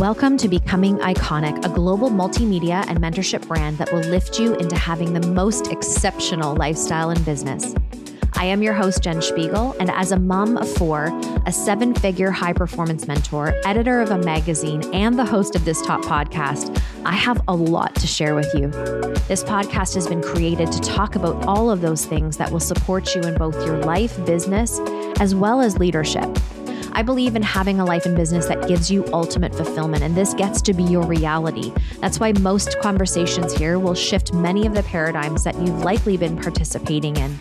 Welcome 0.00 0.38
to 0.38 0.48
Becoming 0.48 0.96
Iconic, 0.96 1.62
a 1.62 1.68
global 1.68 2.08
multimedia 2.08 2.86
and 2.88 2.98
mentorship 3.02 3.46
brand 3.46 3.76
that 3.76 3.92
will 3.92 4.00
lift 4.00 4.38
you 4.40 4.54
into 4.54 4.74
having 4.74 5.12
the 5.12 5.28
most 5.28 5.66
exceptional 5.66 6.56
lifestyle 6.56 7.10
and 7.10 7.22
business. 7.26 7.74
I 8.32 8.46
am 8.46 8.62
your 8.62 8.72
host, 8.72 9.02
Jen 9.02 9.20
Spiegel, 9.20 9.76
and 9.78 9.90
as 9.90 10.10
a 10.10 10.18
mom 10.18 10.56
of 10.56 10.72
four, 10.76 11.10
a 11.44 11.52
seven 11.52 11.94
figure 11.94 12.30
high 12.30 12.54
performance 12.54 13.06
mentor, 13.06 13.52
editor 13.66 14.00
of 14.00 14.10
a 14.10 14.16
magazine, 14.16 14.82
and 14.94 15.18
the 15.18 15.26
host 15.26 15.54
of 15.54 15.66
this 15.66 15.82
top 15.82 16.00
podcast, 16.00 16.82
I 17.04 17.12
have 17.12 17.42
a 17.46 17.54
lot 17.54 17.94
to 17.96 18.06
share 18.06 18.34
with 18.34 18.50
you. 18.54 18.68
This 19.28 19.44
podcast 19.44 19.94
has 19.96 20.06
been 20.06 20.22
created 20.22 20.72
to 20.72 20.80
talk 20.80 21.14
about 21.14 21.44
all 21.44 21.70
of 21.70 21.82
those 21.82 22.06
things 22.06 22.38
that 22.38 22.50
will 22.50 22.58
support 22.58 23.14
you 23.14 23.20
in 23.20 23.36
both 23.36 23.66
your 23.66 23.76
life, 23.80 24.24
business, 24.24 24.80
as 25.20 25.34
well 25.34 25.60
as 25.60 25.78
leadership. 25.78 26.24
I 26.92 27.02
believe 27.02 27.36
in 27.36 27.42
having 27.42 27.80
a 27.80 27.84
life 27.84 28.06
and 28.06 28.16
business 28.16 28.46
that 28.46 28.66
gives 28.68 28.90
you 28.90 29.04
ultimate 29.12 29.54
fulfillment, 29.54 30.02
and 30.02 30.14
this 30.16 30.34
gets 30.34 30.60
to 30.62 30.74
be 30.74 30.82
your 30.82 31.04
reality. 31.04 31.72
That's 32.00 32.20
why 32.20 32.32
most 32.40 32.78
conversations 32.80 33.52
here 33.52 33.78
will 33.78 33.94
shift 33.94 34.32
many 34.32 34.66
of 34.66 34.74
the 34.74 34.82
paradigms 34.82 35.44
that 35.44 35.56
you've 35.58 35.84
likely 35.84 36.16
been 36.16 36.36
participating 36.36 37.16
in. 37.16 37.38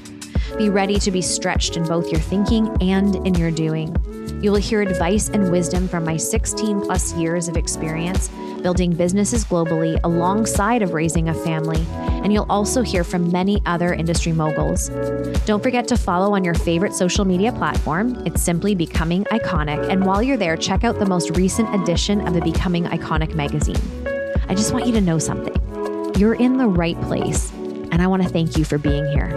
Be 0.57 0.69
ready 0.69 0.99
to 0.99 1.11
be 1.11 1.21
stretched 1.21 1.77
in 1.77 1.83
both 1.83 2.11
your 2.11 2.21
thinking 2.21 2.75
and 2.81 3.15
in 3.27 3.35
your 3.35 3.51
doing. 3.51 3.95
You 4.41 4.51
will 4.51 4.59
hear 4.59 4.81
advice 4.81 5.29
and 5.29 5.51
wisdom 5.51 5.87
from 5.87 6.05
my 6.05 6.17
16 6.17 6.81
plus 6.81 7.13
years 7.13 7.47
of 7.47 7.57
experience 7.57 8.29
building 8.61 8.93
businesses 8.93 9.45
globally 9.45 9.99
alongside 10.03 10.81
of 10.81 10.93
raising 10.93 11.29
a 11.29 11.33
family, 11.33 11.85
and 12.23 12.31
you'll 12.31 12.45
also 12.49 12.81
hear 12.81 13.03
from 13.03 13.31
many 13.31 13.61
other 13.65 13.93
industry 13.93 14.31
moguls. 14.31 14.89
Don't 15.45 15.63
forget 15.63 15.87
to 15.87 15.97
follow 15.97 16.35
on 16.35 16.43
your 16.43 16.53
favorite 16.53 16.93
social 16.93 17.25
media 17.25 17.51
platform. 17.51 18.21
It's 18.25 18.41
simply 18.41 18.75
Becoming 18.75 19.23
Iconic, 19.25 19.89
and 19.89 20.05
while 20.05 20.21
you're 20.21 20.37
there, 20.37 20.57
check 20.57 20.83
out 20.83 20.99
the 20.99 21.05
most 21.05 21.35
recent 21.37 21.73
edition 21.73 22.25
of 22.27 22.33
the 22.33 22.41
Becoming 22.41 22.85
Iconic 22.85 23.35
magazine. 23.35 23.79
I 24.47 24.55
just 24.55 24.73
want 24.73 24.85
you 24.85 24.93
to 24.93 25.01
know 25.01 25.19
something. 25.19 25.55
You're 26.17 26.35
in 26.35 26.57
the 26.57 26.67
right 26.67 26.99
place, 27.01 27.51
and 27.51 28.01
I 28.01 28.07
want 28.07 28.23
to 28.23 28.29
thank 28.29 28.57
you 28.57 28.65
for 28.65 28.77
being 28.77 29.05
here. 29.11 29.29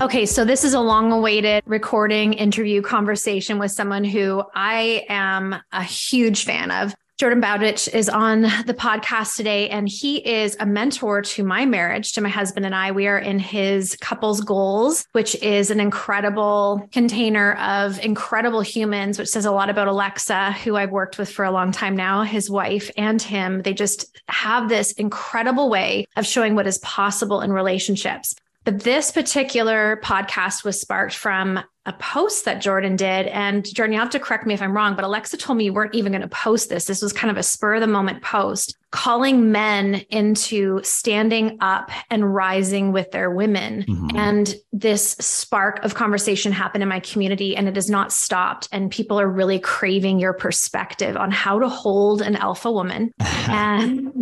Okay, 0.00 0.26
so 0.26 0.44
this 0.44 0.64
is 0.64 0.74
a 0.74 0.80
long 0.80 1.12
awaited 1.12 1.62
recording 1.66 2.32
interview 2.32 2.82
conversation 2.82 3.60
with 3.60 3.70
someone 3.70 4.02
who 4.02 4.42
I 4.52 5.06
am 5.08 5.54
a 5.70 5.84
huge 5.84 6.44
fan 6.44 6.72
of. 6.72 6.94
Jordan 7.16 7.40
Bowditch 7.40 7.86
is 7.94 8.08
on 8.08 8.42
the 8.42 8.74
podcast 8.76 9.36
today, 9.36 9.70
and 9.70 9.88
he 9.88 10.16
is 10.16 10.56
a 10.58 10.66
mentor 10.66 11.22
to 11.22 11.44
my 11.44 11.64
marriage, 11.64 12.12
to 12.14 12.20
my 12.20 12.28
husband 12.28 12.66
and 12.66 12.74
I. 12.74 12.90
We 12.90 13.06
are 13.06 13.18
in 13.18 13.38
his 13.38 13.96
couples 14.00 14.40
goals, 14.40 15.06
which 15.12 15.36
is 15.36 15.70
an 15.70 15.78
incredible 15.78 16.88
container 16.90 17.52
of 17.54 18.04
incredible 18.04 18.62
humans, 18.62 19.16
which 19.16 19.28
says 19.28 19.44
a 19.44 19.52
lot 19.52 19.70
about 19.70 19.86
Alexa, 19.86 20.52
who 20.64 20.74
I've 20.74 20.90
worked 20.90 21.18
with 21.18 21.30
for 21.30 21.44
a 21.44 21.52
long 21.52 21.70
time 21.70 21.94
now, 21.94 22.24
his 22.24 22.50
wife 22.50 22.90
and 22.96 23.22
him. 23.22 23.62
They 23.62 23.74
just 23.74 24.18
have 24.28 24.68
this 24.68 24.90
incredible 24.92 25.70
way 25.70 26.06
of 26.16 26.26
showing 26.26 26.56
what 26.56 26.66
is 26.66 26.78
possible 26.78 27.42
in 27.42 27.52
relationships. 27.52 28.34
But 28.64 28.80
this 28.80 29.10
particular 29.10 30.00
podcast 30.02 30.64
was 30.64 30.80
sparked 30.80 31.14
from 31.14 31.60
a 31.86 31.92
post 31.92 32.46
that 32.46 32.62
Jordan 32.62 32.96
did. 32.96 33.26
And 33.26 33.64
Jordan, 33.74 33.92
you 33.92 33.98
have 33.98 34.10
to 34.10 34.18
correct 34.18 34.46
me 34.46 34.54
if 34.54 34.62
I'm 34.62 34.74
wrong, 34.74 34.94
but 34.94 35.04
Alexa 35.04 35.36
told 35.36 35.58
me 35.58 35.64
you 35.64 35.72
weren't 35.72 35.94
even 35.94 36.12
going 36.12 36.22
to 36.22 36.28
post 36.28 36.70
this. 36.70 36.86
This 36.86 37.02
was 37.02 37.12
kind 37.12 37.30
of 37.30 37.36
a 37.36 37.42
spur 37.42 37.74
of 37.74 37.80
the 37.80 37.86
moment 37.86 38.22
post 38.22 38.76
calling 38.94 39.50
men 39.50 39.96
into 40.10 40.80
standing 40.84 41.58
up 41.60 41.90
and 42.10 42.32
rising 42.32 42.92
with 42.92 43.10
their 43.10 43.28
women. 43.28 43.82
Mm-hmm. 43.82 44.16
And 44.16 44.54
this 44.72 45.16
spark 45.18 45.84
of 45.84 45.96
conversation 45.96 46.52
happened 46.52 46.84
in 46.84 46.88
my 46.88 47.00
community 47.00 47.56
and 47.56 47.66
it 47.66 47.74
has 47.74 47.90
not 47.90 48.12
stopped. 48.12 48.68
And 48.70 48.92
people 48.92 49.18
are 49.18 49.28
really 49.28 49.58
craving 49.58 50.20
your 50.20 50.32
perspective 50.32 51.16
on 51.16 51.32
how 51.32 51.58
to 51.58 51.68
hold 51.68 52.22
an 52.22 52.36
alpha 52.36 52.70
woman. 52.70 53.12
and, 53.48 54.12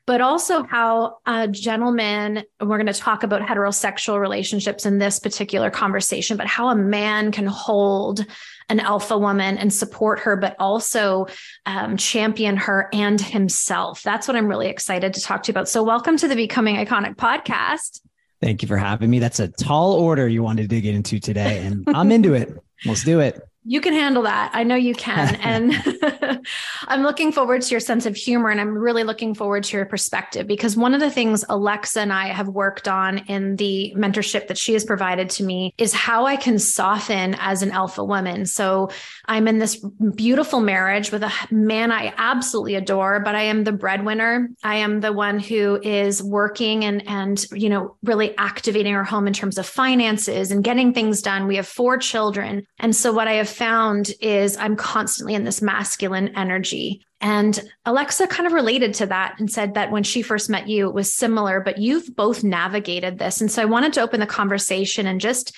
but 0.06 0.20
also 0.20 0.64
how 0.64 1.18
a 1.24 1.46
gentleman, 1.46 2.42
we're 2.60 2.76
going 2.76 2.86
to 2.86 2.92
talk 2.92 3.22
about 3.22 3.40
heterosexual 3.40 4.20
relationships 4.20 4.84
in 4.84 4.98
this 4.98 5.20
particular 5.20 5.70
conversation, 5.70 6.36
but 6.36 6.48
how 6.48 6.70
a 6.70 6.74
man 6.74 6.97
can 7.32 7.46
hold 7.46 8.24
an 8.68 8.80
alpha 8.80 9.16
woman 9.16 9.56
and 9.56 9.72
support 9.72 10.20
her, 10.20 10.36
but 10.36 10.56
also 10.58 11.26
um, 11.66 11.96
champion 11.96 12.56
her 12.56 12.88
and 12.92 13.20
himself. 13.20 14.02
That's 14.02 14.28
what 14.28 14.36
I'm 14.36 14.46
really 14.46 14.68
excited 14.68 15.14
to 15.14 15.20
talk 15.20 15.42
to 15.44 15.48
you 15.48 15.52
about. 15.52 15.68
So, 15.68 15.82
welcome 15.82 16.16
to 16.18 16.28
the 16.28 16.36
Becoming 16.36 16.76
Iconic 16.76 17.16
podcast. 17.16 18.00
Thank 18.40 18.62
you 18.62 18.68
for 18.68 18.76
having 18.76 19.10
me. 19.10 19.18
That's 19.18 19.40
a 19.40 19.48
tall 19.48 19.94
order 19.94 20.28
you 20.28 20.42
wanted 20.42 20.70
to 20.70 20.80
get 20.80 20.94
into 20.94 21.18
today, 21.18 21.64
and 21.64 21.84
I'm 21.88 22.12
into 22.12 22.34
it. 22.34 22.52
Let's 22.84 23.04
do 23.04 23.20
it 23.20 23.40
you 23.68 23.82
can 23.82 23.92
handle 23.92 24.22
that. 24.22 24.50
I 24.54 24.62
know 24.62 24.76
you 24.76 24.94
can. 24.94 25.34
and 25.42 26.40
I'm 26.88 27.02
looking 27.02 27.32
forward 27.32 27.60
to 27.60 27.70
your 27.70 27.80
sense 27.80 28.06
of 28.06 28.16
humor 28.16 28.48
and 28.48 28.58
I'm 28.58 28.76
really 28.76 29.04
looking 29.04 29.34
forward 29.34 29.64
to 29.64 29.76
your 29.76 29.84
perspective 29.84 30.46
because 30.46 30.74
one 30.74 30.94
of 30.94 31.00
the 31.00 31.10
things 31.10 31.44
Alexa 31.50 32.00
and 32.00 32.10
I 32.10 32.28
have 32.28 32.48
worked 32.48 32.88
on 32.88 33.18
in 33.26 33.56
the 33.56 33.92
mentorship 33.94 34.48
that 34.48 34.56
she 34.56 34.72
has 34.72 34.86
provided 34.86 35.28
to 35.30 35.44
me 35.44 35.74
is 35.76 35.92
how 35.92 36.24
I 36.24 36.36
can 36.36 36.58
soften 36.58 37.36
as 37.38 37.62
an 37.62 37.70
alpha 37.70 38.02
woman. 38.02 38.46
So 38.46 38.88
I'm 39.26 39.46
in 39.46 39.58
this 39.58 39.84
beautiful 40.14 40.60
marriage 40.60 41.12
with 41.12 41.22
a 41.22 41.32
man 41.50 41.92
I 41.92 42.14
absolutely 42.16 42.76
adore, 42.76 43.20
but 43.20 43.34
I 43.34 43.42
am 43.42 43.64
the 43.64 43.72
breadwinner. 43.72 44.48
I 44.64 44.76
am 44.76 45.00
the 45.00 45.12
one 45.12 45.38
who 45.38 45.78
is 45.82 46.22
working 46.22 46.86
and 46.86 47.06
and 47.06 47.44
you 47.52 47.68
know 47.68 47.96
really 48.02 48.36
activating 48.38 48.94
our 48.94 49.04
home 49.04 49.26
in 49.26 49.34
terms 49.34 49.58
of 49.58 49.66
finances 49.66 50.50
and 50.50 50.64
getting 50.64 50.94
things 50.94 51.20
done. 51.20 51.46
We 51.46 51.56
have 51.56 51.68
four 51.68 51.98
children. 51.98 52.66
And 52.78 52.96
so 52.96 53.12
what 53.12 53.28
I 53.28 53.34
have 53.34 53.57
found 53.58 54.12
is 54.20 54.56
I'm 54.56 54.76
constantly 54.76 55.34
in 55.34 55.44
this 55.44 55.60
masculine 55.60 56.28
energy. 56.36 57.04
And 57.20 57.60
Alexa 57.84 58.28
kind 58.28 58.46
of 58.46 58.52
related 58.52 58.94
to 58.94 59.06
that 59.06 59.34
and 59.38 59.50
said 59.50 59.74
that 59.74 59.90
when 59.90 60.04
she 60.04 60.22
first 60.22 60.48
met 60.48 60.68
you, 60.68 60.88
it 60.88 60.94
was 60.94 61.12
similar, 61.12 61.60
but 61.60 61.78
you've 61.78 62.14
both 62.14 62.44
navigated 62.44 63.18
this. 63.18 63.40
And 63.40 63.50
so 63.50 63.60
I 63.60 63.66
wanted 63.66 63.92
to 63.94 64.00
open 64.00 64.20
the 64.20 64.26
conversation 64.26 65.06
and 65.06 65.20
just 65.20 65.54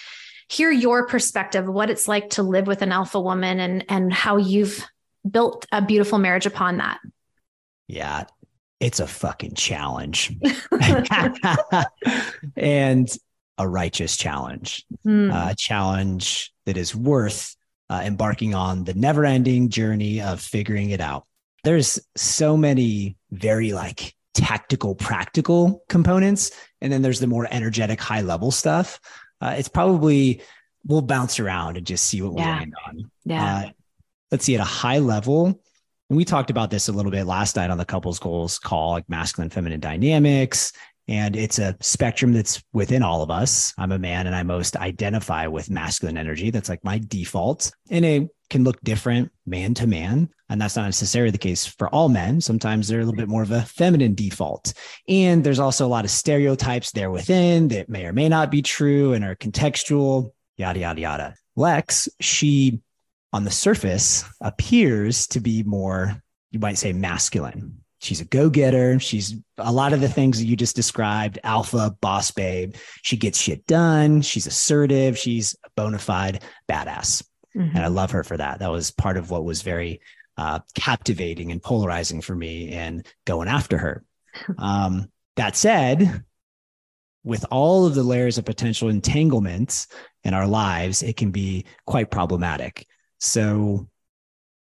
hear 0.49 0.71
your 0.71 1.06
perspective 1.06 1.69
of 1.69 1.75
what 1.75 1.91
it's 1.91 2.09
like 2.09 2.31
to 2.31 2.43
live 2.43 2.66
with 2.66 2.83
an 2.83 2.93
alpha 2.93 3.21
woman 3.21 3.60
and, 3.60 3.84
and 3.89 4.12
how 4.12 4.39
you've 4.39 4.84
built 5.31 5.66
a 5.71 5.83
beautiful 5.83 6.19
marriage 6.19 6.47
upon 6.47 6.78
that. 6.78 6.99
Yeah, 7.87 8.25
it's 8.81 9.00
a 9.00 9.06
fucking 9.06 9.55
challenge. 9.55 10.33
and 12.56 13.16
a 13.59 13.69
righteous 13.69 14.16
challenge, 14.16 14.87
mm. 15.06 15.50
a 15.50 15.55
challenge 15.55 16.50
that 16.65 16.78
is 16.78 16.97
worth 16.97 17.55
uh, 17.91 18.03
embarking 18.05 18.55
on 18.55 18.84
the 18.84 18.95
never 18.95 19.25
ending 19.25 19.69
journey 19.69 20.23
of 20.23 20.41
figuring 20.41 20.91
it 20.91 21.01
out. 21.01 21.27
There's 21.65 21.99
so 22.17 22.56
many 22.56 23.17
very 23.33 23.73
like 23.73 24.15
tactical, 24.33 24.95
practical 24.95 25.83
components. 25.89 26.53
And 26.81 26.93
then 26.93 27.03
there's 27.03 27.21
the 27.21 27.27
more 27.27 27.49
energetic, 27.51 28.01
high 28.01 28.23
level 28.23 28.53
stuff. 28.53 29.01
Uh, 29.41 29.56
it's 29.59 29.69
probably, 29.69 30.41
we'll 30.87 31.03
bounce 31.03 31.41
around 31.41 31.77
and 31.77 31.87
just 31.87 32.05
see 32.05 32.23
what 32.23 32.34
we 32.34 32.41
land 32.41 32.75
on. 32.87 33.11
Yeah. 33.25 33.56
Uh, 33.56 33.71
let's 34.31 34.45
see 34.45 34.55
at 34.55 34.61
a 34.61 34.65
high 34.65 34.99
level. 34.99 35.61
And 36.09 36.17
we 36.17 36.25
talked 36.25 36.51
about 36.51 36.71
this 36.71 36.89
a 36.89 36.93
little 36.93 37.11
bit 37.11 37.25
last 37.25 37.57
night 37.57 37.71
on 37.71 37.78
the 37.78 37.84
couples 37.84 38.19
goals 38.19 38.59
call, 38.59 38.93
like 38.93 39.09
masculine, 39.09 39.51
feminine 39.51 39.81
dynamics 39.81 40.72
and 41.10 41.34
it's 41.34 41.59
a 41.59 41.76
spectrum 41.81 42.32
that's 42.32 42.62
within 42.72 43.03
all 43.03 43.21
of 43.21 43.32
us. 43.32 43.75
I'm 43.76 43.91
a 43.91 43.98
man 43.98 44.28
and 44.28 44.37
I 44.37 44.44
most 44.44 44.76
identify 44.76 45.48
with 45.48 45.69
masculine 45.69 46.16
energy. 46.16 46.50
That's 46.50 46.69
like 46.69 46.84
my 46.84 47.00
default. 47.04 47.72
And 47.91 48.04
it 48.04 48.28
can 48.48 48.62
look 48.62 48.81
different 48.82 49.32
man 49.44 49.75
to 49.75 49.88
man. 49.88 50.31
And 50.48 50.60
that's 50.60 50.76
not 50.76 50.84
necessarily 50.84 51.32
the 51.32 51.38
case 51.38 51.66
for 51.66 51.88
all 51.88 52.09
men. 52.09 52.41
Sometimes 52.41 52.87
they're 52.87 53.00
a 53.00 53.04
little 53.04 53.19
bit 53.19 53.28
more 53.28 53.43
of 53.43 53.50
a 53.50 53.62
feminine 53.62 54.15
default. 54.15 54.72
And 55.09 55.43
there's 55.43 55.59
also 55.59 55.84
a 55.84 55.88
lot 55.88 56.04
of 56.04 56.12
stereotypes 56.12 56.93
there 56.93 57.10
within 57.10 57.66
that 57.69 57.88
may 57.88 58.06
or 58.06 58.12
may 58.12 58.28
not 58.28 58.53
be 58.53 58.62
true 58.62 59.12
and 59.12 59.25
are 59.25 59.34
contextual, 59.34 60.31
yada, 60.56 60.78
yada, 60.78 61.00
yada. 61.00 61.34
Lex, 61.56 62.09
she 62.21 62.82
on 63.32 63.42
the 63.42 63.51
surface 63.51 64.24
appears 64.41 65.27
to 65.28 65.41
be 65.41 65.65
more, 65.65 66.22
you 66.53 66.60
might 66.60 66.78
say, 66.78 66.92
masculine 66.92 67.79
she's 68.01 68.21
a 68.21 68.25
go-getter. 68.25 68.99
She's 68.99 69.37
a 69.59 69.73
lot 69.73 69.93
of 69.93 70.01
the 70.01 70.09
things 70.09 70.39
that 70.39 70.47
you 70.47 70.57
just 70.57 70.77
described 70.77 71.39
alpha 71.45 71.97
boss 72.01 72.31
babe. 72.31 72.75
She 73.03 73.17
gets 73.17 73.41
shit 73.41 73.67
done. 73.67 74.23
She's 74.23 74.47
assertive. 74.47 75.17
She's 75.17 75.55
a 75.65 75.71
bona 75.77 75.99
fide 75.99 76.43
badass. 76.69 77.23
Mm-hmm. 77.57 77.77
and 77.77 77.85
i 77.85 77.89
love 77.89 78.13
her 78.13 78.23
for 78.23 78.37
that. 78.37 78.61
That 78.61 78.71
was 78.71 78.93
part 78.93 79.17
of 79.17 79.31
what 79.31 79.45
was 79.45 79.63
very 79.63 80.01
uh, 80.37 80.61
captivating 80.77 81.51
and 81.51 81.61
polarizing 81.61 82.21
for 82.21 82.35
me 82.35 82.71
in 82.71 83.03
going 83.25 83.49
after 83.49 83.79
her. 83.79 84.05
Um, 84.59 85.11
that 85.35 85.57
said 85.57 86.23
with 87.25 87.45
all 87.51 87.85
of 87.85 87.97
the 87.97 88.05
layers 88.05 88.39
of 88.39 88.45
potential 88.45 88.89
entanglements 88.89 89.89
in 90.23 90.35
our 90.35 90.47
lives 90.47 91.03
it 91.03 91.17
can 91.17 91.33
be 91.33 91.65
quite 91.85 92.13
problematic. 92.13 92.87
So 93.19 93.89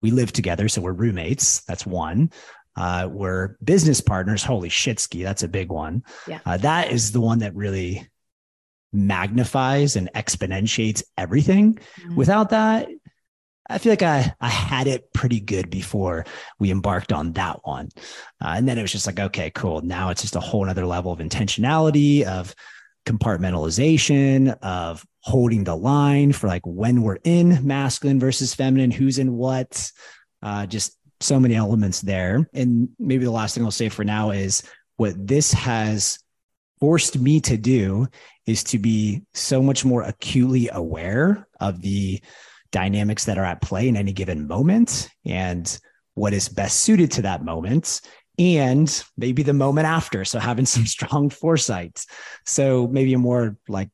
we 0.01 0.11
live 0.11 0.31
together 0.31 0.69
so 0.69 0.79
we're 0.79 0.93
roommates. 0.93 1.65
That's 1.65 1.85
one 1.85 2.31
uh, 2.75 3.07
we're 3.11 3.57
business 3.63 4.01
partners. 4.01 4.43
Holy 4.43 4.69
shitski, 4.69 5.23
that's 5.23 5.43
a 5.43 5.47
big 5.47 5.71
one. 5.71 6.03
Yeah. 6.27 6.39
Uh, 6.45 6.57
that 6.57 6.91
is 6.91 7.11
the 7.11 7.21
one 7.21 7.39
that 7.39 7.55
really 7.55 8.07
magnifies 8.93 9.95
and 9.95 10.09
exponentiates 10.13 11.03
everything. 11.17 11.75
Mm-hmm. 11.75 12.15
Without 12.15 12.49
that, 12.49 12.89
I 13.69 13.77
feel 13.77 13.91
like 13.91 14.01
I, 14.01 14.33
I 14.41 14.49
had 14.49 14.87
it 14.87 15.13
pretty 15.13 15.39
good 15.39 15.69
before 15.69 16.25
we 16.59 16.71
embarked 16.71 17.13
on 17.13 17.33
that 17.33 17.59
one. 17.63 17.89
Uh, 18.43 18.53
and 18.57 18.67
then 18.67 18.77
it 18.77 18.81
was 18.81 18.91
just 18.91 19.07
like, 19.07 19.19
okay, 19.19 19.49
cool. 19.51 19.81
Now 19.81 20.09
it's 20.09 20.21
just 20.21 20.35
a 20.35 20.41
whole 20.41 20.67
other 20.67 20.85
level 20.85 21.11
of 21.11 21.19
intentionality, 21.19 22.23
of 22.23 22.53
compartmentalization, 23.05 24.57
of 24.61 25.05
holding 25.21 25.63
the 25.63 25.75
line 25.75 26.33
for 26.33 26.47
like 26.47 26.65
when 26.65 27.01
we're 27.01 27.19
in 27.23 27.65
masculine 27.65 28.19
versus 28.19 28.53
feminine, 28.53 28.91
who's 28.91 29.19
in 29.19 29.37
what, 29.37 29.91
uh, 30.43 30.65
just 30.65 30.97
so 31.21 31.39
many 31.39 31.55
elements 31.55 32.01
there. 32.01 32.49
And 32.53 32.89
maybe 32.99 33.25
the 33.25 33.31
last 33.31 33.55
thing 33.55 33.63
I'll 33.63 33.71
say 33.71 33.89
for 33.89 34.03
now 34.03 34.31
is 34.31 34.63
what 34.97 35.13
this 35.15 35.51
has 35.53 36.19
forced 36.79 37.17
me 37.19 37.39
to 37.41 37.57
do 37.57 38.07
is 38.45 38.63
to 38.65 38.79
be 38.79 39.21
so 39.33 39.61
much 39.61 39.85
more 39.85 40.01
acutely 40.01 40.69
aware 40.73 41.47
of 41.59 41.81
the 41.81 42.21
dynamics 42.71 43.25
that 43.25 43.37
are 43.37 43.45
at 43.45 43.61
play 43.61 43.87
in 43.87 43.95
any 43.95 44.13
given 44.13 44.47
moment 44.47 45.09
and 45.25 45.79
what 46.15 46.33
is 46.33 46.49
best 46.49 46.81
suited 46.81 47.11
to 47.11 47.21
that 47.21 47.43
moment 47.43 48.01
and 48.39 49.03
maybe 49.17 49.43
the 49.43 49.53
moment 49.53 49.85
after 49.85 50.25
so 50.25 50.39
having 50.39 50.65
some 50.65 50.85
strong 50.95 51.29
foresight 51.29 52.03
so 52.45 52.87
maybe 52.87 53.13
a 53.13 53.17
more 53.17 53.57
like 53.67 53.89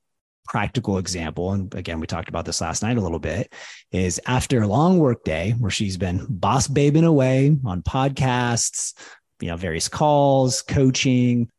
practical 0.48 0.98
example 0.98 1.52
and 1.52 1.74
again 1.76 2.00
we 2.00 2.08
talked 2.08 2.30
about 2.30 2.46
this 2.46 2.62
last 2.62 2.84
night 2.84 2.98
a 2.98 3.02
little 3.02 3.20
bit 3.20 3.54
is 3.92 4.20
after 4.26 4.62
a 4.62 4.68
long 4.68 5.00
work 5.00 5.24
day 5.24 5.52
where 5.60 5.72
she's 5.72 5.98
been 5.98 6.26
boss 6.30 6.68
babing 6.68 7.04
away 7.04 7.58
on 7.66 7.82
podcasts 7.82 8.94
you 9.40 9.48
know 9.48 9.58
various 9.58 9.88
calls 9.88 10.62
coaching 10.62 11.50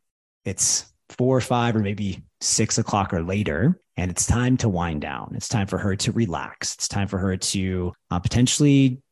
it's 0.44 0.93
four 1.11 1.37
or 1.37 1.40
five 1.40 1.76
or 1.76 1.81
maybe 1.81 2.23
six 2.40 2.79
o'clock 2.79 3.12
or 3.12 3.23
later 3.23 3.81
and 3.99 4.12
it's 4.12 4.26
time 4.26 4.56
to 4.58 4.69
wind 4.69 5.00
down. 5.00 5.32
It's 5.34 5.49
time 5.49 5.67
for 5.67 5.76
her 5.76 5.96
to 5.96 6.12
relax. 6.12 6.75
It's 6.75 6.87
time 6.87 7.08
for 7.08 7.19
her 7.19 7.37
to 7.37 7.93
uh, 8.12 8.20
potentially 8.20 9.02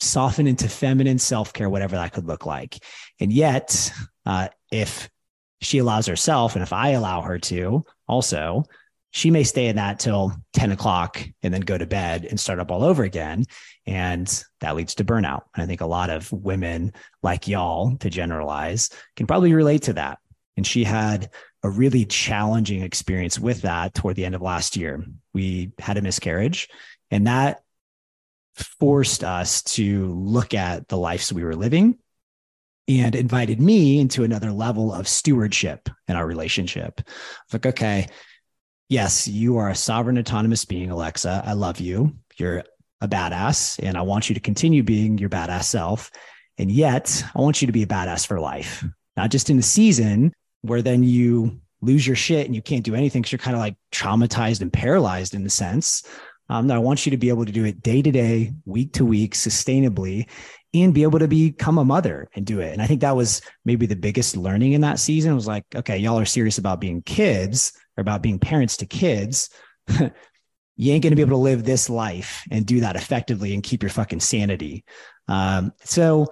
soften 0.00 0.48
into 0.48 0.68
feminine 0.68 1.20
self-care 1.20 1.70
whatever 1.70 1.94
that 1.94 2.12
could 2.12 2.26
look 2.26 2.44
like. 2.44 2.84
And 3.20 3.32
yet 3.32 3.92
uh, 4.26 4.48
if 4.72 5.08
she 5.60 5.78
allows 5.78 6.06
herself 6.06 6.56
and 6.56 6.62
if 6.64 6.72
i 6.72 6.88
allow 6.90 7.22
her 7.22 7.38
to 7.38 7.84
also 8.08 8.64
she 9.12 9.30
may 9.30 9.44
stay 9.44 9.66
in 9.66 9.76
that 9.76 9.98
till 9.98 10.32
10 10.54 10.72
o'clock 10.72 11.22
and 11.42 11.52
then 11.52 11.60
go 11.60 11.76
to 11.76 11.86
bed 11.86 12.24
and 12.24 12.40
start 12.40 12.58
up 12.58 12.70
all 12.70 12.82
over 12.82 13.04
again. 13.04 13.44
And 13.86 14.44
that 14.60 14.74
leads 14.74 14.94
to 14.96 15.04
burnout. 15.04 15.42
And 15.54 15.62
I 15.62 15.66
think 15.66 15.82
a 15.82 15.86
lot 15.86 16.08
of 16.08 16.32
women 16.32 16.92
like 17.22 17.46
y'all, 17.46 17.96
to 17.98 18.08
generalize, 18.08 18.88
can 19.14 19.26
probably 19.26 19.52
relate 19.52 19.82
to 19.82 19.92
that. 19.92 20.18
And 20.56 20.66
she 20.66 20.82
had 20.82 21.30
a 21.62 21.68
really 21.68 22.06
challenging 22.06 22.82
experience 22.82 23.38
with 23.38 23.62
that 23.62 23.94
toward 23.94 24.16
the 24.16 24.24
end 24.24 24.34
of 24.34 24.40
last 24.40 24.76
year. 24.76 25.04
We 25.34 25.72
had 25.78 25.98
a 25.98 26.02
miscarriage, 26.02 26.68
and 27.10 27.26
that 27.26 27.62
forced 28.80 29.24
us 29.24 29.62
to 29.62 30.06
look 30.06 30.54
at 30.54 30.88
the 30.88 30.98
lives 30.98 31.32
we 31.32 31.44
were 31.44 31.56
living 31.56 31.98
and 32.88 33.14
invited 33.14 33.60
me 33.60 33.98
into 33.98 34.24
another 34.24 34.52
level 34.52 34.92
of 34.92 35.06
stewardship 35.06 35.88
in 36.08 36.16
our 36.16 36.26
relationship. 36.26 37.00
Like, 37.52 37.66
okay, 37.66 38.08
yes, 38.92 39.26
you 39.26 39.56
are 39.56 39.70
a 39.70 39.74
sovereign, 39.74 40.18
autonomous 40.18 40.66
being, 40.66 40.90
Alexa. 40.90 41.42
I 41.46 41.54
love 41.54 41.80
you. 41.80 42.14
You're 42.36 42.62
a 43.00 43.08
badass, 43.08 43.82
and 43.82 43.96
I 43.96 44.02
want 44.02 44.28
you 44.28 44.34
to 44.34 44.40
continue 44.40 44.82
being 44.82 45.16
your 45.16 45.30
badass 45.30 45.64
self. 45.64 46.10
And 46.58 46.70
yet, 46.70 47.24
I 47.34 47.40
want 47.40 47.62
you 47.62 47.66
to 47.66 47.72
be 47.72 47.82
a 47.82 47.86
badass 47.86 48.26
for 48.26 48.38
life, 48.38 48.84
not 49.16 49.30
just 49.30 49.48
in 49.48 49.56
the 49.56 49.62
season 49.62 50.32
where 50.60 50.82
then 50.82 51.02
you 51.02 51.58
lose 51.80 52.06
your 52.06 52.14
shit 52.14 52.46
and 52.46 52.54
you 52.54 52.62
can't 52.62 52.84
do 52.84 52.94
anything 52.94 53.22
because 53.22 53.32
you're 53.32 53.38
kind 53.38 53.56
of 53.56 53.60
like 53.60 53.76
traumatized 53.90 54.60
and 54.60 54.72
paralyzed 54.72 55.34
in 55.34 55.42
the 55.42 55.50
sense. 55.50 56.04
Um, 56.50 56.70
I 56.70 56.78
want 56.78 57.06
you 57.06 57.10
to 57.10 57.16
be 57.16 57.30
able 57.30 57.46
to 57.46 57.52
do 57.52 57.64
it 57.64 57.82
day 57.82 58.02
to 58.02 58.10
day, 58.10 58.52
week 58.66 58.92
to 58.92 59.06
week, 59.06 59.34
sustainably, 59.34 60.28
and 60.74 60.92
be 60.92 61.02
able 61.02 61.18
to 61.18 61.28
become 61.28 61.78
a 61.78 61.84
mother 61.84 62.28
and 62.34 62.44
do 62.44 62.60
it. 62.60 62.72
And 62.72 62.82
I 62.82 62.86
think 62.86 63.00
that 63.00 63.16
was 63.16 63.40
maybe 63.64 63.86
the 63.86 63.96
biggest 63.96 64.36
learning 64.36 64.74
in 64.74 64.82
that 64.82 64.98
season 64.98 65.34
was 65.34 65.46
like, 65.46 65.64
okay, 65.74 65.96
y'all 65.96 66.18
are 66.18 66.26
serious 66.26 66.58
about 66.58 66.80
being 66.80 67.00
kids 67.02 67.72
or 68.02 68.10
about 68.10 68.22
being 68.22 68.38
parents 68.38 68.76
to 68.78 68.86
kids. 68.86 69.48
you 69.88 70.92
ain't 70.92 71.02
going 71.02 71.12
to 71.12 71.16
be 71.16 71.22
able 71.22 71.36
to 71.36 71.42
live 71.42 71.64
this 71.64 71.88
life 71.88 72.42
and 72.50 72.66
do 72.66 72.80
that 72.80 72.96
effectively 72.96 73.54
and 73.54 73.62
keep 73.62 73.82
your 73.82 73.90
fucking 73.90 74.20
sanity. 74.20 74.84
Um, 75.28 75.72
so 75.84 76.26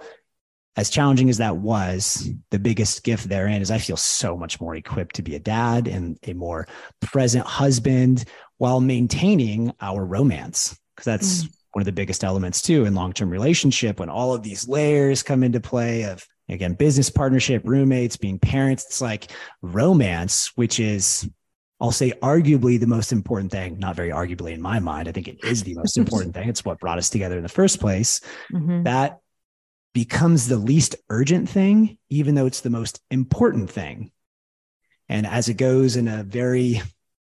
as 0.75 0.89
challenging 0.89 1.29
as 1.29 1.37
that 1.37 1.57
was, 1.57 2.29
the 2.49 2.59
biggest 2.59 3.03
gift 3.03 3.29
therein 3.29 3.61
is 3.61 3.71
I 3.71 3.77
feel 3.77 3.97
so 3.97 4.37
much 4.37 4.59
more 4.59 4.75
equipped 4.75 5.15
to 5.15 5.21
be 5.21 5.35
a 5.35 5.39
dad 5.39 5.87
and 5.87 6.17
a 6.23 6.33
more 6.33 6.67
present 7.01 7.45
husband 7.45 8.25
while 8.57 8.81
maintaining 8.81 9.73
our 9.79 10.05
romance. 10.05 10.77
Because 10.95 11.05
that's 11.05 11.43
mm. 11.43 11.49
one 11.71 11.81
of 11.81 11.85
the 11.85 11.91
biggest 11.91 12.23
elements 12.23 12.61
too 12.61 12.85
in 12.85 12.93
long 12.93 13.13
term 13.13 13.29
relationship 13.29 13.99
when 13.99 14.09
all 14.09 14.33
of 14.33 14.43
these 14.43 14.67
layers 14.67 15.23
come 15.23 15.43
into 15.43 15.59
play 15.59 16.03
of 16.03 16.25
again 16.49 16.73
business 16.73 17.09
partnership, 17.09 17.61
roommates, 17.65 18.17
being 18.17 18.39
parents. 18.39 18.85
It's 18.85 19.01
like 19.01 19.31
romance, 19.61 20.51
which 20.55 20.79
is 20.79 21.29
I'll 21.81 21.91
say 21.91 22.13
arguably 22.21 22.79
the 22.79 22.87
most 22.87 23.11
important 23.11 23.51
thing, 23.51 23.79
not 23.79 23.95
very 23.95 24.09
arguably 24.09 24.51
in 24.51 24.61
my 24.61 24.79
mind. 24.79 25.07
I 25.07 25.11
think 25.11 25.27
it 25.27 25.43
is 25.43 25.63
the 25.63 25.73
most 25.73 25.97
important 26.01 26.35
thing. 26.35 26.47
It's 26.47 26.63
what 26.63 26.79
brought 26.79 26.99
us 26.99 27.09
together 27.09 27.37
in 27.37 27.43
the 27.43 27.49
first 27.49 27.79
place. 27.79 28.21
Mm-hmm. 28.53 28.83
That 28.83 29.19
becomes 29.93 30.47
the 30.47 30.57
least 30.57 30.95
urgent 31.09 31.49
thing, 31.49 31.97
even 32.09 32.35
though 32.35 32.45
it's 32.45 32.61
the 32.61 32.69
most 32.69 33.01
important 33.09 33.71
thing. 33.71 34.11
And 35.09 35.25
as 35.25 35.49
it 35.49 35.55
goes 35.55 35.95
in 35.95 36.07
a 36.07 36.23
very 36.23 36.81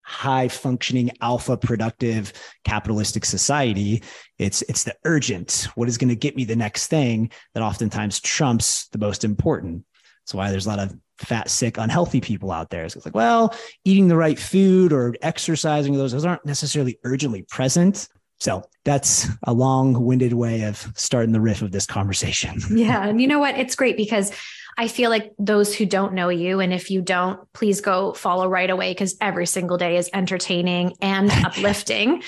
high 0.07 0.47
functioning 0.47 1.11
alpha 1.19 1.57
productive 1.57 2.31
capitalistic 2.63 3.25
society 3.25 4.01
it's 4.37 4.61
it's 4.69 4.85
the 4.85 4.95
urgent 5.03 5.67
what 5.75 5.89
is 5.89 5.97
going 5.97 6.07
to 6.07 6.15
get 6.15 6.33
me 6.33 6.45
the 6.45 6.55
next 6.55 6.87
thing 6.87 7.29
that 7.53 7.61
oftentimes 7.61 8.21
trumps 8.21 8.87
the 8.93 8.97
most 8.97 9.25
important 9.25 9.83
that's 10.23 10.33
why 10.33 10.49
there's 10.49 10.65
a 10.65 10.69
lot 10.69 10.79
of 10.79 10.95
fat 11.19 11.49
sick 11.49 11.77
unhealthy 11.77 12.21
people 12.21 12.51
out 12.51 12.69
there 12.69 12.85
it's 12.85 13.05
like 13.05 13.15
well 13.15 13.55
eating 13.85 14.07
the 14.07 14.15
right 14.15 14.39
food 14.39 14.93
or 14.93 15.15
exercising 15.21 15.93
those 15.93 16.11
those 16.11 16.25
aren't 16.25 16.45
necessarily 16.45 16.99
urgently 17.03 17.41
present 17.43 18.07
so 18.39 18.63
that's 18.85 19.27
a 19.43 19.53
long 19.53 20.05
winded 20.05 20.33
way 20.33 20.63
of 20.63 20.91
starting 20.95 21.31
the 21.31 21.41
riff 21.41 21.61
of 21.61 21.71
this 21.71 21.85
conversation. 21.85 22.59
Yeah. 22.77 23.07
And 23.07 23.19
you 23.19 23.27
know 23.27 23.39
what? 23.39 23.57
It's 23.57 23.75
great 23.75 23.97
because 23.97 24.31
I 24.77 24.87
feel 24.87 25.09
like 25.09 25.33
those 25.39 25.73
who 25.73 25.85
don't 25.85 26.13
know 26.13 26.29
you, 26.29 26.59
and 26.59 26.71
if 26.71 26.91
you 26.91 27.01
don't, 27.01 27.39
please 27.53 27.81
go 27.81 28.13
follow 28.13 28.47
right 28.47 28.69
away 28.69 28.91
because 28.91 29.17
every 29.19 29.47
single 29.47 29.77
day 29.77 29.97
is 29.97 30.09
entertaining 30.13 30.93
and 31.01 31.31
uplifting 31.45 32.21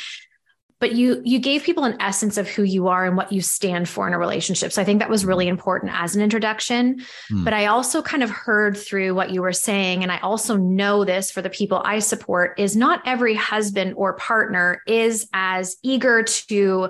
but 0.79 0.93
you 0.93 1.21
you 1.25 1.39
gave 1.39 1.63
people 1.63 1.83
an 1.83 1.95
essence 1.99 2.37
of 2.37 2.47
who 2.47 2.63
you 2.63 2.87
are 2.87 3.05
and 3.05 3.17
what 3.17 3.31
you 3.31 3.41
stand 3.41 3.87
for 3.87 4.07
in 4.07 4.13
a 4.13 4.17
relationship 4.17 4.71
so 4.71 4.81
i 4.81 4.85
think 4.85 4.99
that 4.99 5.09
was 5.09 5.25
really 5.25 5.47
important 5.47 5.91
as 5.93 6.15
an 6.15 6.21
introduction 6.21 6.99
mm. 7.31 7.43
but 7.43 7.53
i 7.53 7.65
also 7.65 8.01
kind 8.01 8.23
of 8.23 8.29
heard 8.29 8.77
through 8.77 9.13
what 9.13 9.31
you 9.31 9.41
were 9.41 9.53
saying 9.53 10.03
and 10.03 10.11
i 10.11 10.17
also 10.19 10.55
know 10.55 11.03
this 11.03 11.31
for 11.31 11.41
the 11.41 11.49
people 11.49 11.81
i 11.85 11.99
support 11.99 12.59
is 12.59 12.75
not 12.75 13.01
every 13.05 13.35
husband 13.35 13.93
or 13.95 14.13
partner 14.13 14.81
is 14.87 15.27
as 15.33 15.77
eager 15.83 16.23
to 16.23 16.89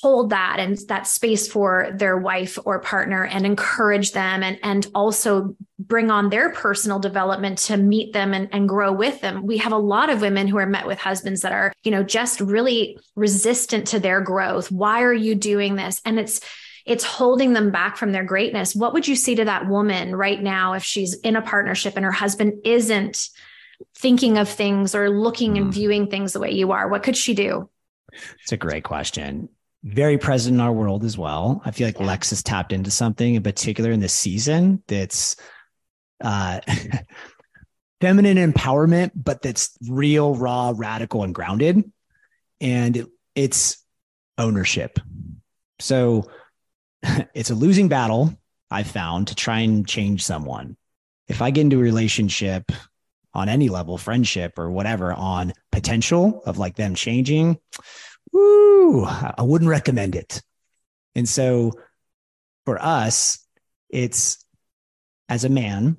hold 0.00 0.30
that 0.30 0.56
and 0.58 0.78
that 0.88 1.06
space 1.06 1.48
for 1.48 1.90
their 1.94 2.16
wife 2.16 2.58
or 2.64 2.80
partner 2.80 3.24
and 3.24 3.44
encourage 3.44 4.12
them 4.12 4.42
and 4.42 4.58
and 4.62 4.86
also 4.94 5.54
bring 5.78 6.10
on 6.10 6.30
their 6.30 6.50
personal 6.50 6.98
development 6.98 7.58
to 7.58 7.76
meet 7.76 8.12
them 8.12 8.32
and, 8.32 8.48
and 8.52 8.68
grow 8.68 8.92
with 8.92 9.20
them. 9.20 9.44
We 9.44 9.58
have 9.58 9.72
a 9.72 9.78
lot 9.78 10.08
of 10.08 10.20
women 10.20 10.46
who 10.46 10.58
are 10.58 10.66
met 10.66 10.86
with 10.86 10.98
husbands 10.98 11.42
that 11.42 11.52
are 11.52 11.72
you 11.82 11.90
know 11.90 12.02
just 12.02 12.40
really 12.40 12.98
resistant 13.16 13.88
to 13.88 14.00
their 14.00 14.20
growth. 14.20 14.70
Why 14.70 15.02
are 15.02 15.12
you 15.12 15.34
doing 15.34 15.76
this? 15.76 16.00
And 16.04 16.18
it's 16.18 16.40
it's 16.84 17.04
holding 17.04 17.52
them 17.52 17.70
back 17.70 17.96
from 17.96 18.12
their 18.12 18.24
greatness. 18.24 18.74
What 18.74 18.92
would 18.92 19.06
you 19.06 19.14
say 19.14 19.34
to 19.36 19.44
that 19.44 19.68
woman 19.68 20.16
right 20.16 20.42
now 20.42 20.72
if 20.72 20.82
she's 20.82 21.14
in 21.20 21.36
a 21.36 21.42
partnership 21.42 21.94
and 21.96 22.04
her 22.04 22.12
husband 22.12 22.54
isn't 22.64 23.28
thinking 23.96 24.38
of 24.38 24.48
things 24.48 24.94
or 24.94 25.10
looking 25.10 25.56
and 25.58 25.66
hmm. 25.66 25.72
viewing 25.72 26.06
things 26.08 26.32
the 26.32 26.40
way 26.40 26.52
you 26.52 26.72
are? 26.72 26.88
What 26.88 27.02
could 27.02 27.16
she 27.16 27.34
do? 27.34 27.68
It's 28.42 28.52
a 28.52 28.56
great 28.56 28.84
question 28.84 29.48
very 29.84 30.16
present 30.18 30.54
in 30.54 30.60
our 30.60 30.72
world 30.72 31.04
as 31.04 31.18
well. 31.18 31.60
I 31.64 31.70
feel 31.70 31.88
like. 31.88 32.00
Lex 32.00 32.30
has 32.30 32.42
tapped 32.42 32.72
into 32.72 32.90
something 32.90 33.34
in 33.34 33.42
particular 33.42 33.90
in 33.90 34.00
this 34.00 34.14
season 34.14 34.82
that's 34.86 35.36
uh, 36.20 36.60
feminine 38.00 38.36
empowerment, 38.36 39.10
but 39.14 39.42
that's 39.42 39.76
real, 39.88 40.34
raw, 40.34 40.72
radical, 40.76 41.24
and 41.24 41.34
grounded. 41.34 41.90
And 42.60 42.96
it, 42.96 43.06
it's 43.34 43.84
ownership. 44.38 44.98
So 45.80 46.30
it's 47.34 47.50
a 47.50 47.54
losing 47.54 47.88
battle, 47.88 48.34
I've 48.70 48.90
found, 48.90 49.28
to 49.28 49.34
try 49.34 49.60
and 49.60 49.86
change 49.86 50.24
someone. 50.24 50.76
If 51.28 51.42
I 51.42 51.50
get 51.50 51.62
into 51.62 51.78
a 51.78 51.82
relationship 51.82 52.70
on 53.34 53.48
any 53.48 53.68
level, 53.68 53.98
friendship 53.98 54.58
or 54.58 54.70
whatever, 54.70 55.12
on 55.12 55.52
potential 55.70 56.42
of 56.44 56.58
like 56.58 56.76
them 56.76 56.94
changing, 56.94 57.58
woo, 58.32 59.04
I 59.04 59.42
wouldn't 59.42 59.68
recommend 59.70 60.14
it. 60.14 60.42
And 61.14 61.28
so 61.28 61.72
for 62.64 62.82
us, 62.82 63.38
it's 63.90 64.44
as 65.28 65.44
a 65.44 65.48
man, 65.48 65.96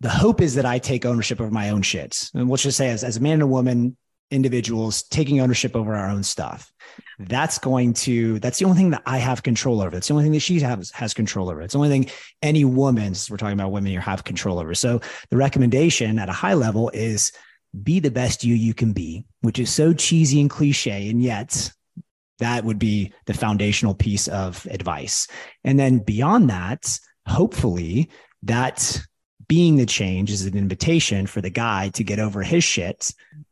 the 0.00 0.08
hope 0.08 0.40
is 0.40 0.54
that 0.54 0.66
I 0.66 0.78
take 0.78 1.04
ownership 1.04 1.40
of 1.40 1.52
my 1.52 1.70
own 1.70 1.82
shits. 1.82 2.32
And 2.34 2.48
let's 2.48 2.62
just 2.62 2.76
say, 2.76 2.90
as, 2.90 3.02
as 3.02 3.16
a 3.16 3.20
man 3.20 3.34
and 3.34 3.42
a 3.42 3.46
woman, 3.46 3.96
individuals 4.30 5.04
taking 5.04 5.40
ownership 5.40 5.74
over 5.74 5.94
our 5.94 6.08
own 6.08 6.22
stuff. 6.22 6.70
That's 7.18 7.58
going 7.58 7.94
to, 7.94 8.38
that's 8.40 8.58
the 8.58 8.66
only 8.66 8.76
thing 8.76 8.90
that 8.90 9.02
I 9.06 9.18
have 9.18 9.42
control 9.42 9.80
over. 9.80 9.96
It's 9.96 10.08
the 10.08 10.14
only 10.14 10.24
thing 10.24 10.32
that 10.32 10.40
she 10.40 10.60
has, 10.60 10.90
has 10.92 11.14
control 11.14 11.50
over. 11.50 11.62
It's 11.62 11.72
the 11.72 11.78
only 11.78 11.88
thing 11.88 12.10
any 12.42 12.64
woman, 12.64 13.14
we're 13.30 13.38
talking 13.38 13.54
about 13.54 13.72
women, 13.72 13.90
you 13.90 14.00
have 14.00 14.24
control 14.24 14.58
over. 14.58 14.74
So 14.74 15.00
the 15.30 15.36
recommendation 15.36 16.18
at 16.18 16.28
a 16.28 16.32
high 16.32 16.54
level 16.54 16.90
is 16.90 17.32
be 17.82 18.00
the 18.00 18.10
best 18.10 18.44
you 18.44 18.54
you 18.54 18.74
can 18.74 18.92
be, 18.92 19.24
which 19.40 19.58
is 19.58 19.70
so 19.70 19.92
cheesy 19.92 20.40
and 20.40 20.50
cliche. 20.50 21.08
And 21.08 21.22
yet 21.22 21.70
that 22.38 22.64
would 22.64 22.78
be 22.78 23.12
the 23.26 23.34
foundational 23.34 23.94
piece 23.94 24.28
of 24.28 24.66
advice. 24.70 25.26
And 25.64 25.78
then 25.78 25.98
beyond 25.98 26.50
that, 26.50 26.98
hopefully 27.26 28.10
that 28.44 29.00
being 29.48 29.76
the 29.76 29.86
change 29.86 30.30
is 30.30 30.44
an 30.44 30.56
invitation 30.56 31.26
for 31.26 31.40
the 31.40 31.50
guy 31.50 31.88
to 31.90 32.04
get 32.04 32.18
over 32.18 32.42
his 32.42 32.62
shit, 32.62 33.10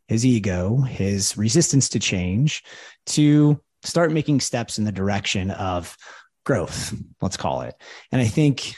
his 0.09 0.25
ego, 0.25 0.77
his 0.83 1.37
resistance 1.37 1.89
to 1.91 1.99
change, 1.99 2.63
to 3.07 3.61
start 3.83 4.13
making 4.13 4.41
steps 4.41 4.79
in 4.79 4.85
the 4.85 4.93
direction 4.93 5.51
of 5.53 5.97
growth, 6.45 6.95
let's 7.21 7.37
call 7.37 7.63
it. 7.63 7.75
And 8.13 8.21
I 8.21 8.27
think 8.27 8.75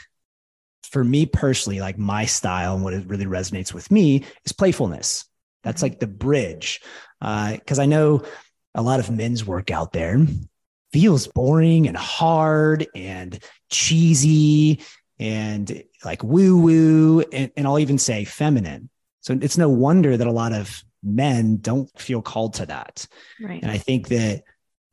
for 0.83 1.03
me 1.03 1.25
personally, 1.25 1.79
like 1.79 1.97
my 1.97 2.25
style 2.25 2.75
and 2.75 2.83
what 2.83 2.93
it 2.93 3.07
really 3.07 3.25
resonates 3.25 3.73
with 3.73 3.91
me 3.91 4.25
is 4.45 4.51
playfulness. 4.51 5.25
That's 5.63 5.81
like 5.81 5.99
the 5.99 6.07
bridge. 6.07 6.81
Because 7.19 7.79
uh, 7.79 7.81
I 7.81 7.85
know 7.85 8.23
a 8.75 8.81
lot 8.81 8.99
of 8.99 9.11
men's 9.11 9.45
work 9.45 9.71
out 9.71 9.91
there 9.91 10.25
feels 10.91 11.27
boring 11.27 11.87
and 11.87 11.97
hard 11.97 12.87
and 12.95 13.39
cheesy 13.69 14.81
and 15.19 15.83
like 16.03 16.23
woo 16.23 16.57
woo. 16.57 17.21
And, 17.31 17.51
and 17.57 17.67
I'll 17.67 17.79
even 17.79 17.97
say 17.97 18.25
feminine. 18.25 18.89
So 19.21 19.37
it's 19.41 19.57
no 19.57 19.69
wonder 19.69 20.15
that 20.15 20.27
a 20.27 20.31
lot 20.31 20.53
of 20.53 20.83
men 21.03 21.57
don't 21.57 21.89
feel 21.99 22.21
called 22.21 22.55
to 22.55 22.65
that. 22.65 23.05
Right. 23.41 23.61
And 23.61 23.71
I 23.71 23.77
think 23.77 24.07
that 24.09 24.43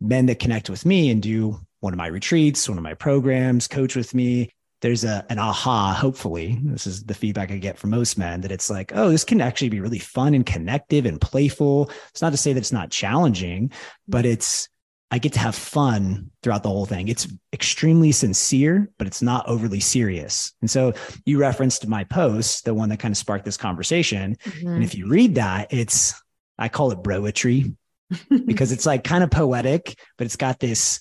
men 0.01 0.27
that 0.27 0.39
connect 0.39 0.69
with 0.69 0.85
me 0.85 1.11
and 1.11 1.23
do 1.23 1.61
one 1.81 1.93
of 1.93 1.99
my 1.99 2.09
retreats, 2.09 2.69
one 2.69 2.79
of 2.79 2.85
my 2.85 2.95
programs, 2.95 3.69
coach 3.69 3.95
with 3.95 4.15
me, 4.15 4.51
there's 4.83 5.05
a 5.05 5.25
an 5.31 5.39
aha 5.39 5.95
hopefully 5.95 6.59
this 6.65 6.87
is 6.87 7.05
the 7.05 7.15
feedback 7.15 7.51
i 7.51 7.57
get 7.57 7.79
from 7.79 7.91
most 7.91 8.19
men 8.19 8.41
that 8.41 8.53
it's 8.53 8.71
like 8.71 8.93
oh 8.95 9.09
this 9.09 9.25
can 9.25 9.41
actually 9.41 9.69
be 9.69 9.81
really 9.81 9.99
fun 9.99 10.35
and 10.35 10.47
connective 10.47 11.07
and 11.07 11.21
playful. 11.21 11.91
It's 12.11 12.23
not 12.23 12.31
to 12.31 12.37
say 12.37 12.53
that 12.53 12.61
it's 12.61 12.73
not 12.73 12.91
challenging 12.91 13.73
but 14.07 14.27
it's 14.27 14.69
i 15.11 15.19
get 15.19 15.33
to 15.33 15.39
have 15.39 15.55
fun 15.55 16.31
throughout 16.43 16.63
the 16.63 16.69
whole 16.69 16.87
thing. 16.87 17.09
It's 17.09 17.29
extremely 17.53 18.13
sincere 18.13 18.91
but 18.99 19.07
it's 19.07 19.23
not 19.23 19.49
overly 19.49 19.81
serious. 19.81 20.53
And 20.61 20.71
so 20.71 20.93
you 21.25 21.39
referenced 21.39 21.87
my 21.87 22.05
post 22.05 22.65
the 22.65 22.75
one 22.75 22.89
that 22.91 22.99
kind 22.99 23.13
of 23.13 23.19
sparked 23.19 23.45
this 23.45 23.57
conversation. 23.57 24.37
Mm-hmm. 24.45 24.69
and 24.69 24.85
if 24.85 24.95
you 24.95 25.09
read 25.09 25.37
that 25.37 25.73
it's 25.73 26.15
i 26.59 26.69
call 26.69 26.91
it 26.91 27.03
broetry 27.03 27.75
because 28.47 28.73
it's 28.73 28.87
like 28.87 29.05
kind 29.05 29.25
of 29.25 29.31
poetic 29.31 29.99
but 30.19 30.27
it's 30.27 30.37
got 30.37 30.61
this 30.61 31.01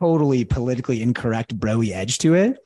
totally 0.00 0.44
politically 0.44 1.02
incorrect 1.02 1.58
broy 1.58 1.90
edge 1.92 2.18
to 2.18 2.34
it 2.34 2.58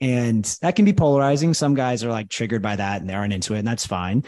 and 0.00 0.44
that 0.62 0.76
can 0.76 0.84
be 0.84 0.92
polarizing. 0.92 1.54
Some 1.54 1.74
guys 1.74 2.04
are 2.04 2.10
like 2.10 2.28
triggered 2.28 2.62
by 2.62 2.76
that 2.76 3.00
and 3.00 3.08
they 3.08 3.14
aren't 3.14 3.32
into 3.32 3.54
it, 3.54 3.60
and 3.60 3.68
that's 3.68 3.86
fine. 3.86 4.24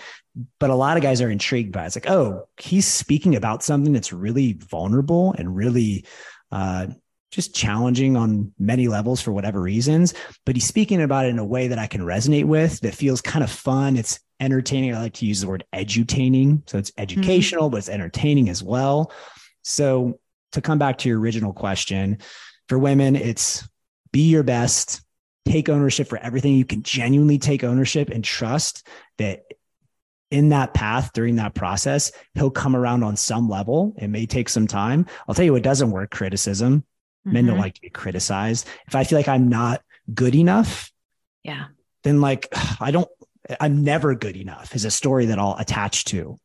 But 0.58 0.70
a 0.70 0.74
lot 0.74 0.96
of 0.96 1.02
guys 1.02 1.20
are 1.20 1.30
intrigued 1.30 1.72
by 1.72 1.84
it. 1.84 1.86
It's 1.88 1.96
like, 1.96 2.10
oh, 2.10 2.48
he's 2.58 2.86
speaking 2.86 3.36
about 3.36 3.62
something 3.62 3.92
that's 3.92 4.12
really 4.12 4.54
vulnerable 4.54 5.34
and 5.36 5.54
really 5.54 6.06
uh, 6.52 6.86
just 7.30 7.54
challenging 7.54 8.16
on 8.16 8.52
many 8.58 8.88
levels 8.88 9.20
for 9.20 9.32
whatever 9.32 9.60
reasons. 9.60 10.14
But 10.46 10.56
he's 10.56 10.66
speaking 10.66 11.02
about 11.02 11.26
it 11.26 11.30
in 11.30 11.38
a 11.38 11.44
way 11.44 11.68
that 11.68 11.78
I 11.78 11.86
can 11.86 12.00
resonate 12.00 12.44
with 12.44 12.80
that 12.80 12.94
feels 12.94 13.20
kind 13.20 13.44
of 13.44 13.50
fun. 13.50 13.96
It's 13.96 14.20
entertaining. 14.40 14.94
I 14.94 15.00
like 15.00 15.14
to 15.14 15.26
use 15.26 15.40
the 15.40 15.48
word 15.48 15.64
edutaining. 15.74 16.68
So 16.68 16.78
it's 16.78 16.90
mm-hmm. 16.92 17.02
educational, 17.02 17.64
mm-hmm. 17.64 17.72
but 17.72 17.78
it's 17.78 17.88
entertaining 17.88 18.48
as 18.48 18.62
well. 18.62 19.12
So 19.62 20.20
to 20.52 20.60
come 20.60 20.78
back 20.78 20.98
to 20.98 21.08
your 21.08 21.18
original 21.18 21.52
question, 21.52 22.18
for 22.68 22.78
women, 22.78 23.16
it's 23.16 23.68
be 24.12 24.30
your 24.30 24.42
best 24.42 25.02
take 25.48 25.68
ownership 25.68 26.08
for 26.08 26.18
everything. 26.18 26.54
You 26.54 26.64
can 26.64 26.82
genuinely 26.82 27.38
take 27.38 27.64
ownership 27.64 28.10
and 28.10 28.24
trust 28.24 28.86
that 29.18 29.44
in 30.30 30.50
that 30.50 30.74
path 30.74 31.12
during 31.14 31.36
that 31.36 31.54
process, 31.54 32.12
he'll 32.34 32.50
come 32.50 32.76
around 32.76 33.02
on 33.02 33.16
some 33.16 33.48
level. 33.48 33.94
It 33.96 34.08
may 34.08 34.26
take 34.26 34.48
some 34.48 34.66
time. 34.66 35.06
I'll 35.26 35.34
tell 35.34 35.44
you 35.44 35.52
what 35.52 35.62
doesn't 35.62 35.90
work 35.90 36.10
criticism. 36.10 36.80
Mm-hmm. 36.80 37.32
Men 37.32 37.46
don't 37.46 37.54
mm-hmm. 37.54 37.62
like 37.62 37.74
to 37.74 37.80
be 37.80 37.90
criticized. 37.90 38.66
If 38.86 38.94
I 38.94 39.04
feel 39.04 39.18
like 39.18 39.28
I'm 39.28 39.48
not 39.48 39.82
good 40.12 40.34
enough, 40.34 40.92
yeah, 41.42 41.66
then 42.02 42.20
like 42.20 42.48
I 42.80 42.90
don't, 42.90 43.08
I'm 43.60 43.82
never 43.82 44.14
good 44.14 44.36
enough 44.36 44.74
is 44.74 44.84
a 44.84 44.90
story 44.90 45.26
that 45.26 45.38
I'll 45.38 45.56
attach 45.58 46.04
to. 46.06 46.38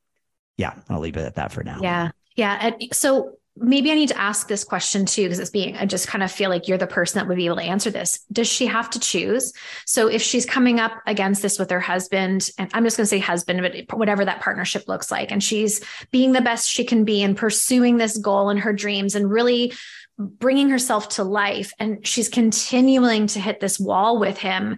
Yeah, 0.56 0.76
I'll 0.88 1.00
leave 1.00 1.18
it 1.18 1.26
at 1.26 1.36
that 1.36 1.52
for 1.52 1.64
now. 1.64 1.80
Yeah. 1.82 2.12
Yeah. 2.36 2.58
And 2.62 2.96
so 2.96 3.38
maybe 3.56 3.92
I 3.92 3.96
need 3.96 4.10
to 4.10 4.20
ask 4.20 4.48
this 4.48 4.64
question 4.64 5.06
too, 5.06 5.24
because 5.24 5.40
it's 5.40 5.52
being, 5.52 5.78
I 5.78 5.86
just 5.86 6.08
kind 6.08 6.24
of 6.24 6.32
feel 6.32 6.50
like 6.50 6.68
you're 6.68 6.78
the 6.78 6.88
person 6.88 7.20
that 7.20 7.28
would 7.28 7.38
be 7.38 7.46
able 7.46 7.58
to 7.58 7.64
answer 7.64 7.92
this. 7.92 8.20
Does 8.32 8.48
she 8.48 8.66
have 8.66 8.90
to 8.92 9.00
choose? 9.00 9.54
So 9.86 10.08
if 10.08 10.22
she's 10.22 10.46
coming 10.46 10.80
up 10.80 10.94
against 11.06 11.42
this 11.42 11.60
with 11.60 11.70
her 11.70 11.80
husband, 11.80 12.50
and 12.58 12.70
I'm 12.74 12.84
just 12.84 12.98
going 12.98 13.06
to 13.06 13.10
say 13.10 13.20
husband, 13.20 13.62
but 13.88 13.98
whatever 13.98 14.26
that 14.26 14.42
partnership 14.42 14.88
looks 14.88 15.12
like, 15.12 15.32
and 15.32 15.44
she's 15.44 15.86
being 16.12 16.32
the 16.32 16.42
best 16.42 16.70
she 16.70 16.84
can 16.84 17.06
be 17.06 17.22
and 17.22 17.38
pursuing 17.38 17.98
this 17.98 18.18
goal 18.18 18.50
and 18.50 18.60
her 18.60 18.74
dreams 18.74 19.14
and 19.14 19.30
really 19.30 19.74
bringing 20.18 20.70
herself 20.70 21.10
to 21.10 21.24
life, 21.24 21.74
and 21.80 22.06
she's 22.06 22.30
continuing 22.30 23.28
to 23.28 23.40
hit 23.40 23.60
this 23.60 23.80
wall 23.80 24.20
with 24.20 24.38
him. 24.38 24.78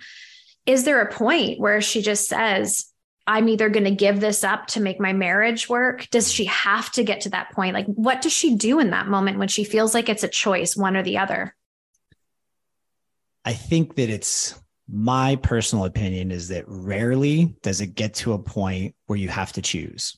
Is 0.66 0.84
there 0.84 1.02
a 1.02 1.14
point 1.14 1.60
where 1.60 1.80
she 1.80 2.02
just 2.02 2.28
says, 2.28 2.92
I'm 3.28 3.50
either 3.50 3.70
going 3.70 3.86
to 3.86 3.92
give 3.92 4.20
this 4.20 4.44
up 4.44 4.68
to 4.68 4.80
make 4.80 5.00
my 5.00 5.14
marriage 5.14 5.68
work? 5.68 6.08
Does 6.12 6.32
she 6.32 6.46
have 6.46 6.92
to 6.92 7.04
get 7.04 7.22
to 7.22 7.30
that 7.30 7.52
point? 7.52 7.74
Like, 7.74 7.88
what 7.88 8.22
does 8.22 8.34
she 8.34 8.56
do 8.56 8.80
in 8.80 8.92
that 8.92 9.08
moment 9.08 9.40
when 9.40 9.48
she 9.48 9.64
feels 9.64 9.94
like 9.94 10.10
it's 10.10 10.24
a 10.24 10.28
choice, 10.28 10.78
one 10.78 10.96
or 10.96 11.04
the 11.04 11.18
other? 11.18 11.56
I 13.44 13.54
think 13.54 13.96
that 13.96 14.10
it's 14.10 14.60
my 14.88 15.36
personal 15.38 15.86
opinion 15.86 16.32
is 16.32 16.50
that 16.50 16.66
rarely 16.68 17.56
does 17.64 17.82
it 17.82 17.96
get 17.96 18.14
to 18.16 18.34
a 18.34 18.40
point 18.40 18.96
where 19.08 19.18
you 19.18 19.30
have 19.30 19.54
to 19.54 19.62
choose. 19.62 20.18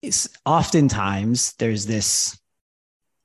It's 0.00 0.28
oftentimes 0.46 1.54
there's 1.58 1.84
this 1.84 2.38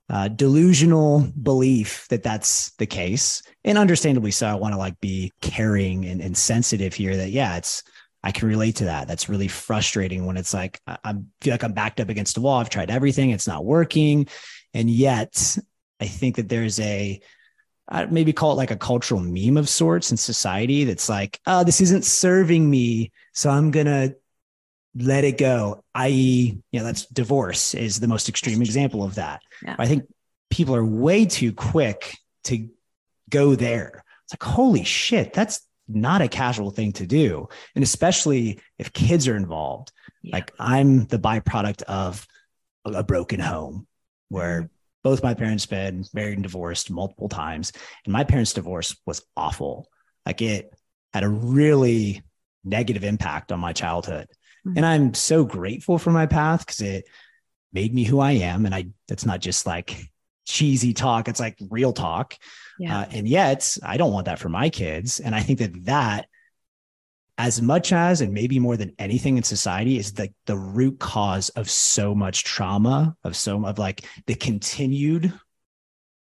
uh, 0.10 0.28
delusional 0.28 1.32
belief 1.42 2.08
that 2.10 2.24
that's 2.24 2.72
the 2.74 2.86
case, 2.86 3.42
and 3.64 3.78
understandably 3.78 4.32
so. 4.32 4.48
I 4.48 4.56
want 4.56 4.74
to 4.74 4.78
like 4.78 5.00
be 5.00 5.32
caring 5.42 6.06
and, 6.06 6.22
and 6.22 6.38
sensitive 6.38 6.94
here. 6.94 7.16
That 7.16 7.32
yeah, 7.32 7.58
it's 7.58 7.82
I 8.26 8.32
can 8.32 8.48
relate 8.48 8.78
to 8.78 8.86
that. 8.86 9.08
That's 9.08 9.30
really 9.30 9.48
frustrating 9.48 10.26
when 10.26 10.36
it's 10.36 10.52
like 10.52 10.82
I 10.88 11.14
feel 11.42 11.54
like 11.54 11.64
I'm 11.64 11.74
backed 11.74 12.00
up 12.00 12.10
against 12.10 12.38
a 12.38 12.42
wall. 12.42 12.60
I've 12.60 12.72
tried 12.72 12.90
everything, 12.90 13.30
it's 13.30 13.48
not 13.48 13.64
working, 13.64 14.28
and 14.74 14.90
yet 14.90 15.58
I 16.02 16.08
think 16.08 16.38
that 16.38 16.50
there's 16.50 16.80
a 16.80 17.22
I 17.88 18.06
maybe 18.06 18.34
call 18.34 18.54
it 18.54 18.56
like 18.56 18.72
a 18.72 18.78
cultural 18.78 19.22
meme 19.22 19.58
of 19.58 19.70
sorts 19.70 20.10
in 20.10 20.18
society 20.18 20.86
that's 20.86 21.08
like, 21.08 21.40
oh, 21.46 21.64
this 21.64 21.82
isn't 21.82 22.04
serving 22.04 22.68
me, 22.68 23.12
so 23.34 23.52
I'm 23.52 23.70
gonna 23.70 24.16
let 24.96 25.24
it 25.24 25.38
go. 25.38 25.84
I.e., 25.94 26.58
you 26.72 26.80
know, 26.80 26.86
that's 26.86 27.06
divorce 27.06 27.76
is 27.76 28.00
the 28.00 28.08
most 28.08 28.28
extreme 28.28 28.64
example 28.64 29.04
of 29.04 29.16
that. 29.16 29.44
Yeah. 29.62 29.76
I 29.78 29.86
think 29.86 30.06
people 30.50 30.76
are 30.76 30.84
way 30.84 31.26
too 31.26 31.54
quick 31.54 32.18
to 32.46 32.70
go 33.30 33.54
there. 33.54 34.04
It's 34.24 34.34
like, 34.34 34.44
holy 34.44 34.84
shit, 34.84 35.32
that's 35.32 35.62
not 35.88 36.22
a 36.22 36.28
casual 36.28 36.72
thing 36.72 36.92
to 36.94 37.06
do. 37.06 37.48
And 37.76 37.84
especially 37.84 38.60
if 38.80 38.94
kids 38.94 39.28
are 39.28 39.36
involved. 39.36 39.92
Yeah. 40.22 40.36
Like 40.38 40.52
I'm 40.60 41.06
the 41.06 41.20
byproduct 41.20 41.84
of 41.84 42.26
a 42.86 43.04
broken 43.04 43.40
home 43.40 43.88
where 44.30 44.70
both 45.04 45.24
my 45.24 45.34
parents 45.36 45.66
been 45.66 46.04
married 46.14 46.34
and 46.34 46.44
divorced 46.44 46.90
multiple 46.90 47.30
times. 47.30 47.72
And 48.06 48.14
my 48.14 48.24
parents' 48.24 48.54
divorce 48.54 48.96
was 49.06 49.22
awful. 49.38 49.88
Like 50.26 50.42
it 50.42 50.74
had 51.14 51.24
a 51.24 51.30
really 51.30 52.24
negative 52.64 53.04
impact 53.04 53.52
on 53.52 53.60
my 53.60 53.74
childhood. 53.74 54.28
Mm-hmm. 54.66 54.78
And 54.78 54.86
I'm 54.86 55.14
so 55.14 55.44
grateful 55.44 56.00
for 56.00 56.12
my 56.12 56.26
path 56.26 56.66
because 56.66 56.82
it 56.82 57.06
made 57.72 57.94
me 57.94 58.04
who 58.04 58.20
I 58.20 58.32
am. 58.32 58.66
And 58.66 58.74
I 58.74 58.88
that's 59.08 59.26
not 59.26 59.42
just 59.42 59.68
like 59.68 60.10
cheesy 60.46 60.94
talk, 60.94 61.28
it's 61.28 61.40
like 61.40 61.58
real 61.70 61.94
talk. 61.94 62.36
Yeah. 62.80 63.00
Uh, 63.00 63.06
and 63.12 63.28
yet, 63.28 63.78
I 63.84 63.98
don't 63.98 64.14
want 64.14 64.26
that 64.26 64.40
for 64.40 64.50
my 64.50 64.70
kids. 64.70 65.20
And 65.20 65.36
I 65.36 65.42
think 65.42 65.60
that 65.60 65.86
that, 65.86 66.28
as 67.38 67.62
much 67.62 67.92
as 67.92 68.22
and 68.22 68.34
maybe 68.34 68.60
more 68.60 68.78
than 68.78 68.94
anything 68.98 69.38
in 69.38 69.44
society, 69.44 69.98
is 69.98 70.18
like 70.18 70.34
the, 70.46 70.54
the 70.54 70.58
root 70.58 71.00
cause 71.00 71.50
of 71.50 71.70
so 71.70 72.16
much 72.16 72.44
trauma, 72.44 73.16
of 73.24 73.36
so 73.36 73.66
of 73.66 73.78
like 73.78 74.06
the 74.28 74.36
continued 74.36 75.34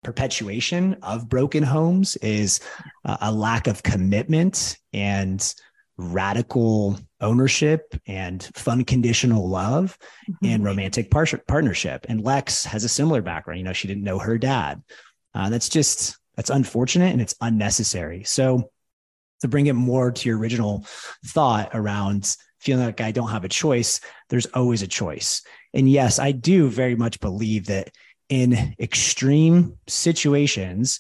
perpetuation 0.04 0.96
of 1.02 1.28
broken 1.28 1.64
homes 1.64 2.16
is 2.18 2.60
a 3.06 3.32
lack 3.32 3.68
of 3.68 3.82
commitment 3.82 4.78
and 4.94 5.54
radical 5.98 7.00
ownership 7.26 7.94
and 8.08 8.44
fun 8.56 8.86
conditional 8.86 9.50
love 9.50 9.98
mm-hmm. 10.30 10.46
and 10.46 10.64
romantic 10.64 11.12
par- 11.12 11.42
partnership. 11.48 12.06
And 12.08 12.24
Lex 12.24 12.66
has 12.66 12.84
a 12.84 12.90
similar 12.90 13.22
background. 13.22 13.60
You 13.60 13.66
know, 13.66 13.74
she 13.74 13.88
didn't 13.88 14.04
know 14.04 14.20
her 14.20 14.38
dad. 14.38 14.82
Uh, 15.34 15.50
that's 15.50 15.68
just 15.70 16.18
that's 16.36 16.50
unfortunate 16.50 17.12
and 17.12 17.22
it's 17.22 17.36
unnecessary. 17.42 18.24
So 18.24 18.72
to 19.42 19.48
bring 19.48 19.68
it 19.68 19.74
more 19.74 20.12
to 20.12 20.30
your 20.30 20.38
original 20.38 20.86
thought 21.26 21.72
around 21.74 22.36
feeling 22.60 22.86
like 22.86 23.02
I 23.02 23.12
don't 23.12 23.30
have 23.30 23.44
a 23.44 23.50
choice, 23.50 24.00
there's 24.30 24.48
always 24.48 24.82
a 24.82 24.88
choice. 24.88 25.42
And 25.74 25.90
yes, 25.90 26.20
I 26.20 26.32
do 26.32 26.70
very 26.70 26.96
much 26.96 27.20
believe 27.20 27.68
that 27.68 27.92
in 28.30 28.76
extreme 28.80 29.78
situations, 29.88 31.00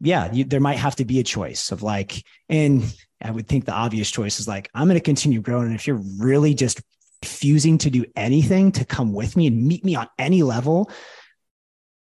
yeah, 0.00 0.30
you, 0.32 0.44
there 0.44 0.60
might 0.60 0.78
have 0.78 0.96
to 0.96 1.04
be 1.04 1.20
a 1.20 1.24
choice 1.24 1.72
of 1.72 1.82
like, 1.82 2.22
and 2.48 2.82
I 3.22 3.30
would 3.30 3.48
think 3.48 3.64
the 3.64 3.72
obvious 3.72 4.10
choice 4.10 4.40
is 4.40 4.48
like, 4.48 4.70
I'm 4.74 4.86
going 4.86 4.98
to 4.98 5.04
continue 5.04 5.40
growing. 5.40 5.66
And 5.66 5.74
if 5.74 5.86
you're 5.86 6.02
really 6.18 6.54
just 6.54 6.80
refusing 7.22 7.78
to 7.78 7.90
do 7.90 8.04
anything 8.14 8.72
to 8.72 8.84
come 8.84 9.12
with 9.12 9.36
me 9.36 9.46
and 9.46 9.66
meet 9.66 9.84
me 9.84 9.94
on 9.94 10.08
any 10.18 10.42
level, 10.42 10.90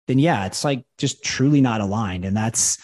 then 0.08 0.20
yeah, 0.20 0.46
it's 0.46 0.64
like 0.64 0.86
just 0.98 1.24
truly 1.24 1.62
not 1.62 1.82
aligned. 1.82 2.26
And 2.26 2.36
that's 2.36 2.78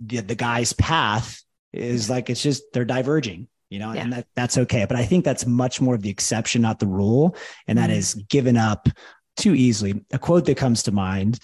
the, 0.00 0.20
the 0.20 0.34
guy's 0.34 0.72
path 0.72 1.42
is 1.72 2.08
like, 2.08 2.30
it's 2.30 2.42
just, 2.42 2.62
they're 2.72 2.84
diverging, 2.84 3.48
you 3.70 3.78
know, 3.78 3.92
yeah. 3.92 4.02
and 4.02 4.12
that, 4.12 4.26
that's 4.36 4.58
okay. 4.58 4.84
But 4.88 4.96
I 4.96 5.04
think 5.04 5.24
that's 5.24 5.46
much 5.46 5.80
more 5.80 5.94
of 5.94 6.02
the 6.02 6.10
exception, 6.10 6.62
not 6.62 6.78
the 6.78 6.86
rule. 6.86 7.36
And 7.66 7.78
that 7.78 7.90
mm-hmm. 7.90 7.98
is 7.98 8.14
given 8.14 8.56
up 8.56 8.88
too 9.36 9.54
easily. 9.54 10.04
A 10.12 10.18
quote 10.18 10.44
that 10.46 10.56
comes 10.56 10.84
to 10.84 10.92
mind 10.92 11.38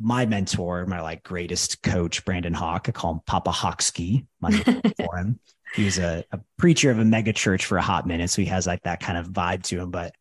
my 0.00 0.26
mentor, 0.26 0.86
my 0.86 1.00
like 1.00 1.22
greatest 1.22 1.82
coach, 1.82 2.24
Brandon 2.24 2.54
Hawk, 2.54 2.88
I 2.88 2.92
call 2.92 3.14
him 3.14 3.20
Papa 3.26 3.50
Hawkski, 3.50 4.26
my 4.40 4.50
for 4.96 5.16
him. 5.16 5.40
He 5.74 5.84
was 5.84 5.98
a, 5.98 6.24
a 6.32 6.40
preacher 6.56 6.90
of 6.90 6.98
a 6.98 7.04
mega 7.04 7.32
church 7.32 7.66
for 7.66 7.78
a 7.78 7.82
hot 7.82 8.06
minute. 8.06 8.30
So 8.30 8.42
he 8.42 8.48
has 8.48 8.66
like 8.66 8.82
that 8.84 9.00
kind 9.00 9.18
of 9.18 9.28
vibe 9.28 9.64
to 9.64 9.80
him, 9.80 9.90
but 9.90 10.14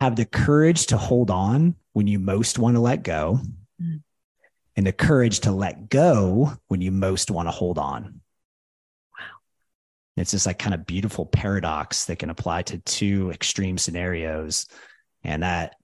have 0.00 0.16
the 0.16 0.24
courage 0.24 0.86
to 0.86 0.96
hold 0.96 1.30
on 1.30 1.74
when 1.92 2.06
you 2.06 2.18
most 2.18 2.58
want 2.58 2.76
to 2.76 2.80
let 2.80 3.02
go 3.02 3.40
mm. 3.82 4.00
and 4.76 4.86
the 4.86 4.92
courage 4.92 5.40
to 5.40 5.52
let 5.52 5.88
go 5.88 6.52
when 6.68 6.80
you 6.80 6.92
most 6.92 7.30
want 7.30 7.48
to 7.48 7.52
hold 7.52 7.78
on. 7.78 8.20
Wow. 9.18 9.26
It's 10.16 10.30
this 10.30 10.46
like 10.46 10.58
kind 10.58 10.74
of 10.74 10.86
beautiful 10.86 11.26
paradox 11.26 12.04
that 12.04 12.20
can 12.20 12.30
apply 12.30 12.62
to 12.62 12.78
two 12.78 13.30
extreme 13.32 13.76
scenarios. 13.76 14.66
And 15.24 15.42
that 15.42 15.74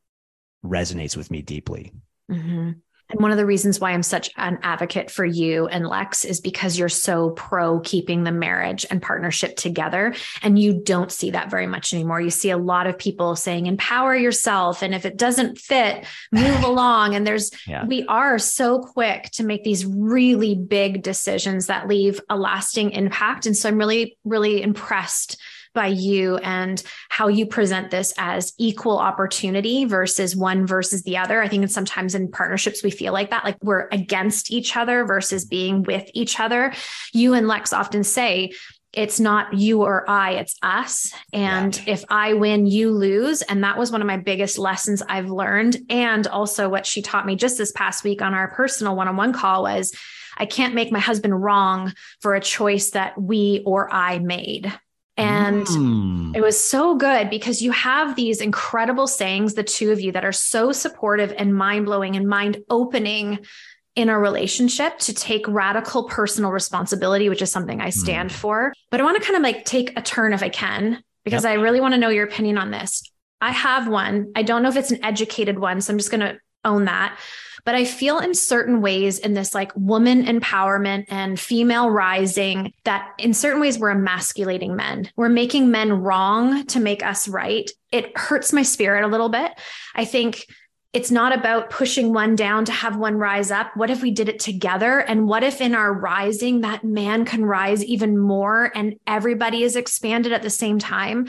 resonates 0.65 1.17
with 1.17 1.31
me 1.31 1.43
deeply. 1.43 1.93
Mm-hmm. 2.31 2.71
And 3.15 3.23
one 3.23 3.31
of 3.31 3.37
the 3.37 3.47
reasons 3.47 3.79
why 3.79 3.93
I'm 3.93 4.03
such 4.03 4.29
an 4.37 4.59
advocate 4.65 5.09
for 5.09 5.25
you 5.25 5.69
and 5.69 5.87
Lex 5.87 6.25
is 6.25 6.41
because 6.41 6.77
you're 6.77 6.89
so 6.89 7.31
pro 7.31 7.79
keeping 7.79 8.25
the 8.25 8.33
marriage 8.33 8.85
and 8.91 9.01
partnership 9.01 9.55
together. 9.55 10.17
And 10.43 10.59
you 10.59 10.83
don't 10.83 11.13
see 11.13 11.31
that 11.31 11.49
very 11.49 11.69
much 11.69 11.95
anymore. 11.95 12.21
You 12.21 12.31
see 12.31 12.51
a 12.51 12.59
lot 12.59 12.89
of 12.89 12.99
people 12.99 13.37
saying, 13.37 13.67
empower 13.67 14.17
yourself. 14.17 14.83
And 14.83 14.97
if 14.97 15.07
it 15.07 15.17
doesn't 15.17 15.59
fit, 15.59 16.05
move 16.33 16.65
along. 16.65 17.15
And 17.15 17.25
there's, 17.25 17.53
yeah. 17.69 17.87
we 17.87 18.05
are 18.07 18.37
so 18.37 18.81
quick 18.81 19.31
to 19.35 19.45
make 19.45 19.63
these 19.63 19.87
really 19.87 20.57
big 20.57 21.05
decisions 21.05 21.67
that 21.67 21.87
leave 21.87 22.21
a 22.29 22.37
lasting 22.37 22.91
impact. 22.91 23.47
And 23.47 23.57
so 23.57 23.69
I'm 23.69 23.79
really, 23.79 24.19
really 24.25 24.61
impressed 24.61 25.41
by 25.75 25.89
you 25.89 26.37
and 26.39 26.83
how 27.11 27.29
you 27.29 27.47
present 27.47 27.91
this 27.91 28.15
as 28.17 28.55
equal 28.59 28.99
opportunity 28.99 29.85
versus 29.85 30.35
one 30.35 30.67
versus 30.67 31.03
the 31.03 31.19
other. 31.19 31.43
I 31.43 31.49
think 31.49 31.69
sometimes 31.69 32.15
in 32.15 32.31
partnerships, 32.31 32.83
we 32.83 32.91
feel 32.91 33.13
like 33.13 33.31
that, 33.31 33.45
like 33.45 33.59
we're 33.63 33.89
against 33.93 34.51
each 34.51 34.77
other 34.77 35.05
versus 35.05 35.45
being 35.45 35.83
with 35.83 36.09
each 36.15 36.41
other. 36.41 36.73
You 37.13 37.35
and 37.35 37.47
Lex 37.47 37.73
often 37.73 38.05
say, 38.05 38.53
it's 38.93 39.19
not 39.19 39.55
you 39.55 39.83
or 39.83 40.09
I, 40.09 40.35
it's 40.35 40.57
us. 40.63 41.13
And 41.33 41.77
yeah. 41.77 41.95
if 41.95 42.05
I 42.09 42.35
win, 42.35 42.67
you 42.67 42.93
lose. 42.93 43.43
And 43.43 43.65
that 43.65 43.77
was 43.77 43.91
one 43.91 44.01
of 44.01 44.07
my 44.07 44.19
biggest 44.19 44.57
lessons 44.57 45.03
I've 45.09 45.31
learned. 45.31 45.79
And 45.91 46.27
also 46.29 46.69
what 46.69 46.87
she 46.87 47.03
taught 47.03 47.27
me 47.27 47.35
just 47.35 47.59
this 47.59 47.73
past 47.73 48.05
week 48.05 48.23
on 48.23 48.35
our 48.35 48.49
personal 48.55 48.95
one 48.95 49.09
on 49.09 49.17
one 49.17 49.33
call 49.33 49.65
was 49.65 49.93
I 50.37 50.47
can't 50.47 50.75
make 50.75 50.93
my 50.93 51.01
husband 51.01 51.43
wrong 51.43 51.93
for 52.21 52.35
a 52.35 52.41
choice 52.41 52.91
that 52.91 53.21
we 53.21 53.63
or 53.67 53.93
I 53.93 54.19
made. 54.19 54.73
And 55.17 55.67
mm. 55.67 56.37
it 56.37 56.41
was 56.41 56.63
so 56.63 56.97
good 56.97 57.31
because 57.31 57.63
you 57.63 57.71
have 57.71 58.17
these 58.17 58.41
incredible 58.41 59.07
sayings, 59.07 59.55
the 59.55 59.63
two 59.63 59.93
of 59.93 60.01
you 60.01 60.11
that 60.13 60.25
are 60.25 60.33
so 60.33 60.73
supportive 60.73 61.33
and 61.37 61.55
mind 61.55 61.87
blowing 61.87 62.17
and 62.17 62.29
mind 62.29 62.59
opening 62.69 63.47
in 63.95 64.09
a 64.09 64.19
relationship 64.19 64.99
to 64.99 65.15
take 65.15 65.47
radical 65.47 66.05
personal 66.09 66.51
responsibility, 66.51 67.29
which 67.29 67.43
is 67.43 67.53
something 67.53 67.81
I 67.81 67.91
stand 67.91 68.31
mm. 68.31 68.35
for. 68.35 68.73
But 68.91 69.01
I 69.01 69.05
want 69.05 69.17
to 69.19 69.23
kind 69.23 69.37
of 69.37 69.43
like 69.43 69.65
take 69.65 69.97
a 69.97 70.03
turn 70.03 70.33
if 70.33 70.43
I 70.43 70.49
can, 70.49 71.01
because 71.25 71.45
yep. 71.45 71.53
I 71.53 71.55
really 71.55 71.81
want 71.81 71.95
to 71.95 72.01
know 72.01 72.09
your 72.09 72.25
opinion 72.25 72.59
on 72.59 72.73
this. 72.73 73.03
I 73.41 73.53
have 73.53 73.87
one. 73.87 74.33
I 74.35 74.43
don't 74.43 74.63
know 74.63 74.69
if 74.69 74.77
it's 74.77 74.91
an 74.91 75.05
educated 75.05 75.59
one. 75.59 75.81
So 75.81 75.93
I'm 75.93 75.99
just 75.99 76.11
going 76.11 76.21
to 76.23 76.39
own 76.65 76.87
that. 76.87 77.19
But 77.65 77.75
I 77.75 77.85
feel 77.85 78.19
in 78.19 78.35
certain 78.35 78.81
ways 78.81 79.19
in 79.19 79.35
this 79.35 79.55
like 79.55 79.73
woman 79.75 80.25
empowerment 80.25 81.07
and 81.09 81.39
female 81.41 81.91
rising 81.91 82.73
that 82.85 83.13
in 83.19 83.35
certain 83.35 83.61
ways 83.61 83.79
we're 83.79 83.91
emasculating 83.91 84.77
men. 84.77 85.11
We're 85.17 85.29
making 85.29 85.71
men 85.71 85.93
wrong 85.93 86.67
to 86.67 86.81
make 86.81 87.05
us 87.05 87.27
right. 87.27 87.71
It 87.91 88.17
hurts 88.17 88.53
my 88.53 88.63
spirit 88.63 89.05
a 89.05 89.09
little 89.09 89.29
bit. 89.29 89.53
I 89.95 90.05
think 90.05 90.47
it's 90.95 91.11
not 91.11 91.37
about 91.37 91.71
pushing 91.71 92.13
one 92.13 92.37
down 92.37 92.65
to 92.65 92.73
have 92.73 92.97
one 92.97 93.17
rise 93.17 93.51
up. 93.51 93.77
What 93.77 93.91
if 93.91 94.01
we 94.01 94.13
did 94.13 94.29
it 94.29 94.39
together? 94.39 95.01
And 95.01 95.27
what 95.27 95.43
if 95.43 95.61
in 95.61 95.75
our 95.75 95.93
rising, 95.93 96.61
that 96.61 96.85
man 96.85 97.25
can 97.25 97.45
rise 97.45 97.85
even 97.85 98.17
more 98.17 98.71
and 98.75 98.95
everybody 99.07 99.65
is 99.65 99.75
expanded 99.75 100.33
at 100.33 100.43
the 100.43 100.51
same 100.51 100.79
time? 100.79 101.27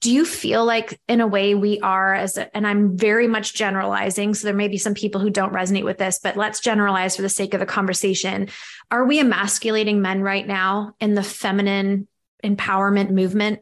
do 0.00 0.12
you 0.12 0.24
feel 0.24 0.64
like 0.64 1.00
in 1.08 1.20
a 1.20 1.26
way 1.26 1.54
we 1.54 1.80
are 1.80 2.14
as 2.14 2.38
a, 2.38 2.56
and 2.56 2.66
i'm 2.66 2.96
very 2.96 3.26
much 3.26 3.54
generalizing 3.54 4.34
so 4.34 4.46
there 4.46 4.54
may 4.54 4.68
be 4.68 4.78
some 4.78 4.94
people 4.94 5.20
who 5.20 5.30
don't 5.30 5.52
resonate 5.52 5.84
with 5.84 5.98
this 5.98 6.20
but 6.22 6.36
let's 6.36 6.60
generalize 6.60 7.16
for 7.16 7.22
the 7.22 7.28
sake 7.28 7.54
of 7.54 7.60
the 7.60 7.66
conversation 7.66 8.48
are 8.90 9.06
we 9.06 9.18
emasculating 9.18 10.00
men 10.00 10.22
right 10.22 10.46
now 10.46 10.94
in 11.00 11.14
the 11.14 11.22
feminine 11.22 12.06
empowerment 12.44 13.10
movement 13.10 13.60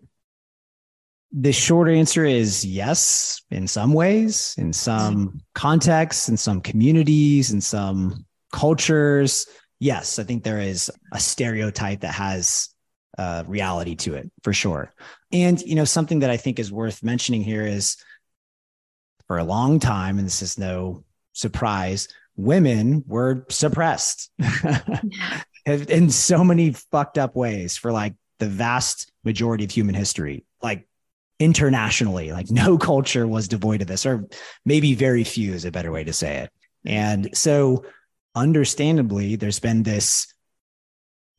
the 1.39 1.53
short 1.53 1.89
answer 1.89 2.25
is 2.25 2.65
yes 2.65 3.43
in 3.51 3.69
some 3.69 3.93
ways 3.93 4.55
in 4.59 4.73
some 4.73 5.39
contexts 5.55 6.29
in 6.29 6.37
some 6.37 6.61
communities 6.61 7.53
in 7.53 7.61
some 7.61 8.25
cultures 8.53 9.47
yes 9.79 10.19
i 10.19 10.25
think 10.25 10.43
there 10.43 10.61
is 10.61 10.91
a 11.13 11.21
stereotype 11.21 12.01
that 12.01 12.15
has 12.15 12.71
uh, 13.19 13.45
reality 13.47 13.95
to 13.97 14.15
it 14.15 14.31
for 14.43 14.53
sure. 14.53 14.93
And 15.33 15.61
you 15.63 15.75
know, 15.75 15.85
something 15.85 16.21
that 16.21 16.31
I 16.31 16.37
think 16.37 16.59
is 16.59 16.73
worth 16.73 17.03
mentioning 17.03 17.43
here 17.43 17.67
is 17.67 17.97
for 19.27 19.39
a 19.39 19.45
long 19.45 19.81
time, 19.81 20.19
and 20.19 20.27
this 20.27 20.43
is 20.43 20.59
no 20.59 21.05
surprise, 21.33 22.09
women 22.37 23.05
were 23.07 23.45
suppressed 23.49 24.31
in 25.67 26.11
so 26.11 26.45
many 26.45 26.73
fucked 26.73 27.19
up 27.19 27.35
ways 27.35 27.77
for 27.77 27.91
like 27.91 28.15
the 28.39 28.47
vast 28.47 29.11
majority 29.25 29.65
of 29.65 29.71
human 29.71 29.95
history. 29.95 30.45
Like 30.63 30.87
internationally, 31.39 32.33
like 32.33 32.51
no 32.51 32.79
culture 32.93 33.27
was 33.27 33.49
devoid 33.49 33.83
of 33.83 33.89
this, 33.89 34.07
or 34.07 34.27
maybe 34.65 34.95
very 34.95 35.25
few 35.25 35.53
is 35.53 35.65
a 35.65 35.73
better 35.73 35.93
way 35.93 36.05
to 36.05 36.13
say 36.13 36.39
it. 36.39 36.51
And 36.85 37.37
so, 37.37 37.85
understandably, 38.35 39.37
there's 39.37 39.61
been 39.61 39.83
this 39.83 40.33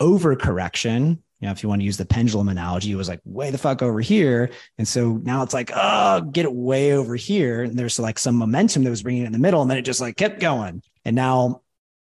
overcorrection 0.02 1.20
you 1.40 1.46
know, 1.46 1.52
if 1.52 1.62
you 1.62 1.70
want 1.70 1.82
to 1.82 1.86
use 1.86 1.98
the 1.98 2.06
pendulum 2.06 2.50
analogy, 2.50 2.92
it 2.92 2.96
was 2.96 3.10
like 3.10 3.20
way 3.24 3.52
the 3.52 3.60
fuck 3.60 3.84
over 3.84 4.02
here. 4.02 4.50
And 4.80 4.88
so 4.88 5.18
now 5.24 5.44
it's 5.44 5.54
like, 5.54 5.72
oh, 5.76 6.22
get 6.22 6.46
it 6.46 6.54
way 6.54 6.94
over 6.94 7.16
here. 7.16 7.62
And 7.62 7.78
there's 7.78 8.00
like 8.00 8.18
some 8.18 8.36
momentum 8.36 8.84
that 8.84 8.90
was 8.90 9.04
bringing 9.04 9.24
it 9.24 9.28
in 9.28 9.34
the 9.34 9.40
middle. 9.40 9.62
And 9.62 9.70
then 9.70 9.78
it 9.78 9.84
just 9.84 10.02
like 10.02 10.18
kept 10.18 10.40
going. 10.40 10.82
And 11.06 11.16
now 11.16 11.62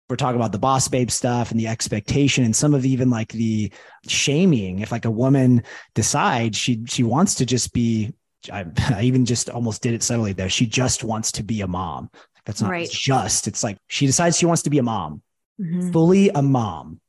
we're 0.09 0.17
talking 0.17 0.37
about 0.37 0.53
the 0.53 0.59
boss 0.59 0.89
babe 0.89 1.11
stuff 1.11 1.51
and 1.51 1.59
the 1.59 1.69
expectation 1.69 2.45
and 2.45 2.55
some 2.55 2.75
of 2.75 2.85
even 2.85 3.11
like 3.11 3.33
the 3.33 3.73
shaming. 4.07 4.81
If 4.81 4.93
like 4.93 5.07
a 5.07 5.11
woman 5.11 5.63
decides 5.95 6.59
she, 6.59 6.85
she 6.87 7.03
wants 7.03 7.37
to 7.37 7.47
just 7.47 7.73
be, 7.73 8.13
I, 8.53 8.67
I 8.91 9.03
even 9.03 9.25
just 9.25 9.49
almost 9.49 9.83
did 9.83 9.95
it 9.95 10.03
subtly 10.03 10.33
though. 10.33 10.49
She 10.49 10.67
just 10.67 11.05
wants 11.05 11.33
to 11.33 11.43
be 11.43 11.63
a 11.63 11.67
mom. 11.67 12.11
That's 12.45 12.61
not 12.61 12.71
right. 12.71 12.91
just, 12.91 13.49
it's 13.49 13.65
like 13.65 13.79
she 13.87 14.05
decides 14.05 14.39
she 14.39 14.45
wants 14.45 14.63
to 14.63 14.71
be 14.71 14.79
a 14.79 14.83
mom, 14.83 15.23
mm-hmm. 15.59 15.91
fully 15.93 16.29
a 16.29 16.43
mom 16.43 17.01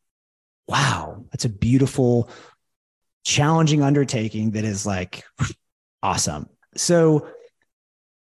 wow, 0.67 1.25
that's 1.31 1.45
a 1.45 1.49
beautiful, 1.49 2.29
challenging 3.23 3.81
undertaking 3.81 4.51
that 4.51 4.63
is 4.63 4.85
like 4.85 5.23
awesome. 6.03 6.47
So, 6.75 7.27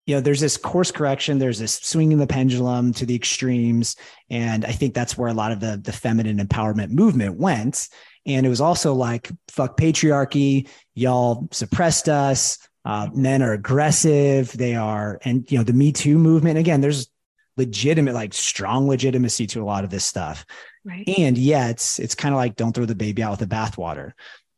you 0.07 0.17
know, 0.17 0.21
there's 0.21 0.41
this 0.41 0.57
course 0.57 0.91
correction, 0.91 1.39
there's 1.39 1.59
this 1.59 1.75
swinging 1.75 2.19
the 2.19 2.27
pendulum 2.27 2.93
to 2.95 3.07
the 3.07 3.15
extremes. 3.15 3.97
And 4.31 4.65
I 4.65 4.73
think 4.73 4.95
that's 4.95 5.17
where 5.17 5.29
a 5.29 5.35
lot 5.35 5.53
of 5.53 5.61
the, 5.61 5.81
the 5.83 5.93
feminine 5.93 6.39
empowerment 6.39 6.91
movement 6.91 7.39
went. 7.39 7.89
And 8.27 8.45
it 8.45 8.49
was 8.49 8.61
also 8.61 8.95
like, 8.95 9.31
fuck 9.49 9.77
patriarchy, 9.77 10.69
y'all 10.95 11.49
suppressed 11.53 12.09
us. 12.09 12.59
Uh, 12.85 13.09
men 13.15 13.43
are 13.43 13.53
aggressive. 13.53 14.51
They 14.53 14.75
are, 14.75 15.21
and 15.25 15.51
you 15.51 15.59
know, 15.59 15.65
the 15.65 15.73
Me 15.73 15.93
Too 15.93 16.19
movement. 16.19 16.59
Again, 16.59 16.81
there's 16.81 17.09
legitimate, 17.57 18.15
like 18.15 18.35
strong 18.35 18.89
legitimacy 18.89 19.47
to 19.49 19.63
a 19.63 19.65
lot 19.65 19.85
of 19.85 19.91
this 19.91 20.05
stuff. 20.05 20.45
Right. 20.85 21.09
And 21.17 21.39
yet 21.39 21.71
it's 21.71 22.01
it's 22.01 22.17
kind 22.17 22.35
of 22.35 22.39
like 22.39 22.57
don't 22.57 22.73
throw 22.73 22.87
the 22.87 22.97
baby 22.97 23.23
out 23.23 23.39
with 23.39 23.49
the 23.49 23.55
bathwater. 23.55 24.13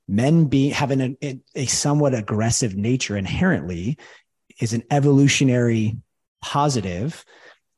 Men 0.09 0.46
being 0.46 0.70
having 0.70 1.16
a, 1.22 1.40
a 1.54 1.66
somewhat 1.66 2.14
aggressive 2.14 2.76
nature 2.76 3.16
inherently 3.16 3.98
is 4.61 4.73
an 4.73 4.83
evolutionary 4.90 5.97
positive, 6.43 7.25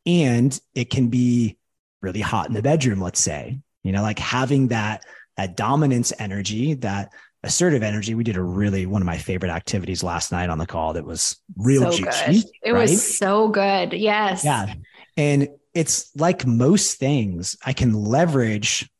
and 0.04 0.58
it 0.74 0.90
can 0.90 1.08
be 1.08 1.56
really 2.02 2.20
hot 2.20 2.48
in 2.48 2.54
the 2.54 2.62
bedroom. 2.62 3.00
Let's 3.00 3.20
say, 3.20 3.60
you 3.82 3.92
know, 3.92 4.02
like 4.02 4.18
having 4.18 4.68
that 4.68 5.04
that 5.36 5.56
dominance 5.56 6.12
energy, 6.18 6.74
that 6.74 7.12
assertive 7.42 7.82
energy, 7.82 8.14
we 8.14 8.24
did 8.24 8.36
a 8.36 8.42
really 8.42 8.86
one 8.86 9.02
of 9.02 9.06
my 9.06 9.18
favorite 9.18 9.50
activities 9.50 10.02
last 10.02 10.32
night 10.32 10.50
on 10.50 10.58
the 10.58 10.66
call 10.66 10.94
that 10.94 11.04
was 11.04 11.36
real 11.56 11.92
so 11.92 11.98
juicy. 11.98 12.42
Good. 12.42 12.44
It 12.62 12.72
right? 12.72 12.82
was 12.82 13.18
so 13.18 13.48
good. 13.48 13.92
Yes. 13.92 14.44
Yeah. 14.44 14.74
And 15.16 15.48
it's 15.74 16.10
like 16.16 16.46
most 16.46 16.98
things, 16.98 17.56
I 17.64 17.72
can 17.72 17.92
leverage 17.92 18.90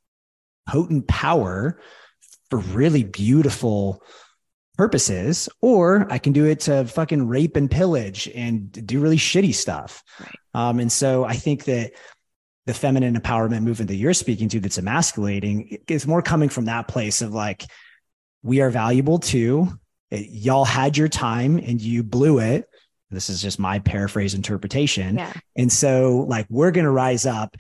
potent 0.69 1.09
power 1.09 1.81
for 2.51 2.59
really 2.59 3.03
beautiful 3.03 4.03
purposes, 4.77 5.49
or 5.61 6.07
I 6.11 6.19
can 6.19 6.33
do 6.33 6.45
it 6.45 6.61
to 6.61 6.85
fucking 6.85 7.27
rape 7.27 7.57
and 7.57 7.71
pillage 7.71 8.29
and 8.35 8.71
do 8.87 9.01
really 9.01 9.17
shitty 9.17 9.55
stuff. 9.55 10.03
Right. 10.21 10.37
Um, 10.55 10.81
and 10.81 10.93
so 10.93 11.25
I 11.25 11.35
think 11.35 11.65
that 11.65 11.93
the 12.67 12.75
feminine 12.75 13.17
empowerment 13.17 13.63
movement 13.63 13.89
that 13.89 13.97
you're 13.97 14.15
speaking 14.15 14.49
to 14.51 14.61
that's 14.61 14.79
emasculating 14.79 15.79
is 15.89 16.07
more 16.07 16.23
coming 16.23 16.49
from 16.49 16.65
that 16.67 16.89
place 16.89 17.23
of 17.23 17.33
like, 17.33 17.65
we 18.43 18.61
are 18.61 18.71
valuable 18.71 19.19
too. 19.19 19.69
It, 20.11 20.29
y'all 20.31 20.65
had 20.65 20.97
your 20.97 21.09
time 21.09 21.59
and 21.59 21.81
you 21.81 22.03
blew 22.03 22.39
it. 22.39 22.69
This 23.11 23.31
is 23.31 23.41
just 23.41 23.59
my 23.59 23.79
paraphrase 23.79 24.35
interpretation. 24.35 25.19
Yeah. 25.19 25.33
And 25.57 25.71
so, 25.71 26.27
like, 26.29 26.47
we're 26.51 26.73
going 26.73 26.87
to 26.87 26.91
rise 26.91 27.25
up, 27.25 27.57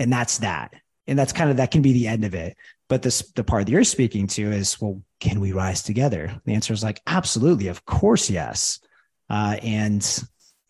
and 0.00 0.12
that's 0.12 0.38
that. 0.38 0.74
And 1.06 1.16
that's 1.16 1.32
kind 1.32 1.50
of 1.50 1.58
that 1.58 1.70
can 1.70 1.80
be 1.80 1.92
the 1.92 2.08
end 2.08 2.24
of 2.24 2.34
it. 2.34 2.56
But 2.88 3.02
this, 3.02 3.30
the 3.32 3.44
part 3.44 3.66
that 3.66 3.72
you're 3.72 3.84
speaking 3.84 4.26
to 4.28 4.50
is, 4.50 4.80
well, 4.80 5.02
can 5.20 5.40
we 5.40 5.52
rise 5.52 5.82
together? 5.82 6.40
The 6.44 6.54
answer 6.54 6.72
is 6.72 6.82
like, 6.82 7.00
absolutely. 7.06 7.68
Of 7.68 7.84
course, 7.84 8.30
yes. 8.30 8.80
Uh, 9.28 9.56
and 9.62 10.02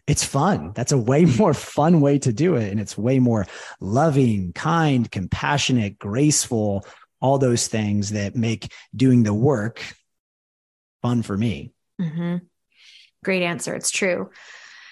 it's 0.06 0.24
fun. 0.24 0.72
That's 0.74 0.92
a 0.92 0.98
way 0.98 1.24
more 1.38 1.54
fun 1.54 2.00
way 2.00 2.18
to 2.20 2.32
do 2.32 2.56
it. 2.56 2.70
And 2.70 2.80
it's 2.80 2.98
way 2.98 3.18
more 3.18 3.46
loving, 3.80 4.52
kind, 4.52 5.10
compassionate, 5.10 5.98
graceful, 5.98 6.84
all 7.20 7.38
those 7.38 7.68
things 7.68 8.10
that 8.10 8.34
make 8.34 8.72
doing 8.94 9.22
the 9.22 9.34
work 9.34 9.82
fun 11.02 11.22
for 11.22 11.36
me. 11.36 11.72
Mm-hmm. 12.00 12.38
Great 13.24 13.42
answer. 13.42 13.74
It's 13.74 13.90
true 13.90 14.30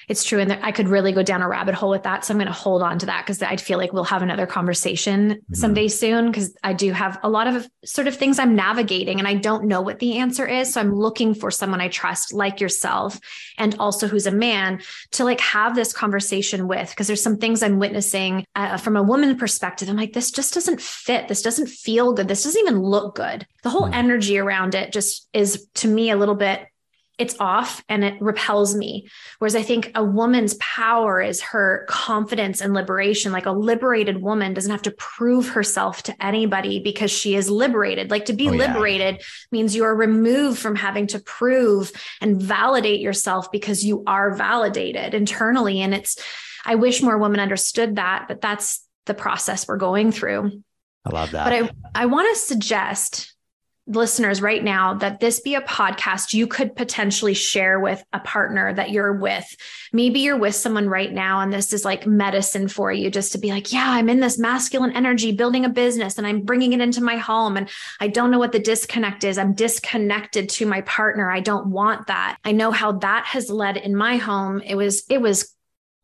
it's 0.09 0.23
true. 0.23 0.39
And 0.39 0.53
I 0.53 0.71
could 0.71 0.89
really 0.89 1.11
go 1.11 1.23
down 1.23 1.43
a 1.43 1.49
rabbit 1.49 1.75
hole 1.75 1.91
with 1.91 2.05
that. 2.05 2.25
So 2.25 2.33
I'm 2.33 2.39
going 2.39 2.47
to 2.47 2.53
hold 2.53 2.83
on 2.83 2.99
to 3.01 3.07
that 3.07 3.25
because 3.25 3.43
I 3.43 3.57
feel 3.57 3.77
like 3.77 3.93
we'll 3.93 4.05
have 4.05 4.23
another 4.23 4.47
conversation 4.47 5.31
mm-hmm. 5.31 5.55
someday 5.55 5.89
soon 5.89 6.31
because 6.31 6.57
I 6.63 6.75
do 6.75 6.93
have 6.93 7.19
a 7.25 7.29
lot 7.29 7.49
of 7.49 7.69
sort 7.85 8.07
of 8.07 8.17
things 8.17 8.39
I'm 8.39 8.55
navigating 8.55 9.19
and 9.19 9.27
I 9.27 9.35
don't 9.35 9.65
know 9.65 9.81
what 9.81 9.99
the 9.99 10.19
answer 10.19 10.47
is. 10.47 10.73
So 10.73 10.81
I'm 10.81 10.95
looking 10.95 11.35
for 11.35 11.51
someone 11.51 11.81
I 11.81 11.89
trust, 11.89 12.33
like 12.33 12.61
yourself, 12.61 13.19
and 13.59 13.75
also 13.81 14.07
who's 14.07 14.27
a 14.27 14.33
man 14.33 14.81
to 15.13 15.25
like 15.25 15.41
have 15.41 15.75
this 15.75 15.93
conversation 15.93 16.69
with 16.69 16.91
because 16.91 17.09
there's 17.09 17.23
some 17.23 17.39
things 17.39 17.63
I'm 17.63 17.81
witnessing 17.81 18.45
uh, 18.55 18.77
from 18.77 18.97
a 18.97 19.03
woman 19.03 19.37
perspective. 19.37 19.89
I'm 19.89 19.97
like, 19.97 20.13
this 20.13 20.31
just 20.31 20.55
doesn't 20.55 20.81
fit. 20.81 21.27
This 21.27 21.43
doesn't 21.43 21.69
feel 21.69 22.13
good. 22.13 22.29
This 22.29 22.45
doesn't 22.45 22.61
even 22.61 22.81
look 22.81 23.17
good. 23.17 23.45
The 23.65 23.71
whole 23.71 23.83
mm-hmm. 23.83 23.95
energy 23.95 24.39
around 24.39 24.77
it 24.77 24.93
just 24.93 25.29
is 25.33 25.67
to 25.75 25.89
me 25.89 26.11
a 26.11 26.17
little 26.17 26.37
bit 26.37 26.69
it's 27.19 27.37
off 27.41 27.83
and 27.89 28.05
it 28.05 28.21
repels 28.21 28.75
me. 28.75 29.09
Whereas 29.39 29.57
I 29.57 29.63
think 29.63 29.91
a 29.95 30.05
woman's 30.05 30.55
power 30.55 31.21
is 31.21 31.41
her 31.41 31.87
confidence 31.89 32.61
and 32.61 32.75
liberation. 32.75 33.33
Like 33.33 33.47
a 33.47 33.53
liberated 33.53 34.21
woman 34.21 34.53
doesn't 34.53 34.71
have 34.71 34.83
to 34.83 34.91
prove 34.91 35.49
herself 35.49 36.03
to 36.05 36.25
anybody 36.25 36.79
because 36.79 37.11
she 37.11 37.35
is 37.35 37.49
liberated. 37.49 38.11
Like 38.11 38.27
to 38.27 38.35
be 38.35 38.49
oh, 38.49 38.53
yeah. 38.53 38.67
liberated 38.67 39.23
means 39.51 39.75
you 39.75 39.85
are 39.85 39.95
removed 39.95 40.59
from 40.59 40.77
having 40.77 41.07
to 41.09 41.21
prove 41.21 41.91
and 42.21 42.41
validate 42.41 43.01
yourself 43.01 43.51
because 43.51 43.85
you 43.85 44.05
are 44.07 44.35
validated 44.35 45.15
internally. 45.15 45.81
And 45.81 45.95
it's, 45.95 46.19
I 46.67 46.75
wish 46.75 47.03
more 47.03 47.17
women 47.17 47.41
understood 47.41 47.97
that, 47.97 48.27
but 48.29 48.43
that's 48.43 48.87
the 49.07 49.15
process 49.15 49.67
we're 49.67 49.79
going 49.79 50.13
through. 50.13 50.63
I 51.07 51.11
love 51.11 51.31
that. 51.31 51.45
But 51.45 51.53
I, 51.95 52.03
I 52.03 52.07
want 52.07 52.35
to 52.35 52.41
suggest 52.41 53.36
listeners 53.87 54.43
right 54.43 54.65
now 54.65 54.95
that 54.95 55.21
this 55.21 55.41
be 55.41 55.55
a 55.55 55.61
podcast 55.61 56.35
you 56.35 56.47
could 56.47 56.75
potentially 56.75 57.35
share 57.35 57.79
with 57.79 58.03
a 58.13 58.19
partner 58.19 58.75
that 58.75 58.91
you're 58.91 59.13
with. 59.13 59.45
Maybe 59.93 60.21
you're 60.21 60.39
with 60.39 60.57
someone 60.57 60.89
right 60.89 61.13
now 61.13 61.41
and 61.41 61.53
this 61.53 61.73
is 61.73 61.85
like 61.85 62.07
medicine 62.07 62.67
for 62.67 62.93
you 62.93 63.11
just 63.11 63.33
to 63.33 63.39
be 63.39 63.51
like, 63.51 63.73
yeah, 63.73 63.89
I'm 63.89 64.09
in 64.09 64.21
this 64.21 64.39
masculine 64.39 64.93
energy 64.93 65.33
building 65.33 65.65
a 65.65 65.69
business 65.69 66.19
and 66.19 66.27
I'm 66.27 66.43
bringing 66.43 66.73
it 66.73 66.81
into 66.81 67.01
my 67.01 67.17
home 67.17 67.57
and 67.57 67.69
I 68.01 68.09
don't 68.09 68.31
know 68.31 68.39
what 68.39 68.53
the 68.53 68.59
disconnect 68.59 69.23
is. 69.23 69.39
I'm 69.39 69.55
disconnected 69.55 70.49
to 70.51 70.67
my 70.67 70.81
partner. 70.83 71.31
I 71.31 71.41
don't 71.41 71.69
want 71.69 72.09
that. 72.09 72.39
I 72.45 72.53
know 72.53 72.73
how 72.73 72.93
that 72.93 73.27
has 73.27 73.51
led 73.51 73.77
in 73.77 73.95
my 73.95 74.17
home. 74.17 74.61
It 74.63 74.75
was 74.75 75.05
it 75.09 75.21
was 75.21 75.56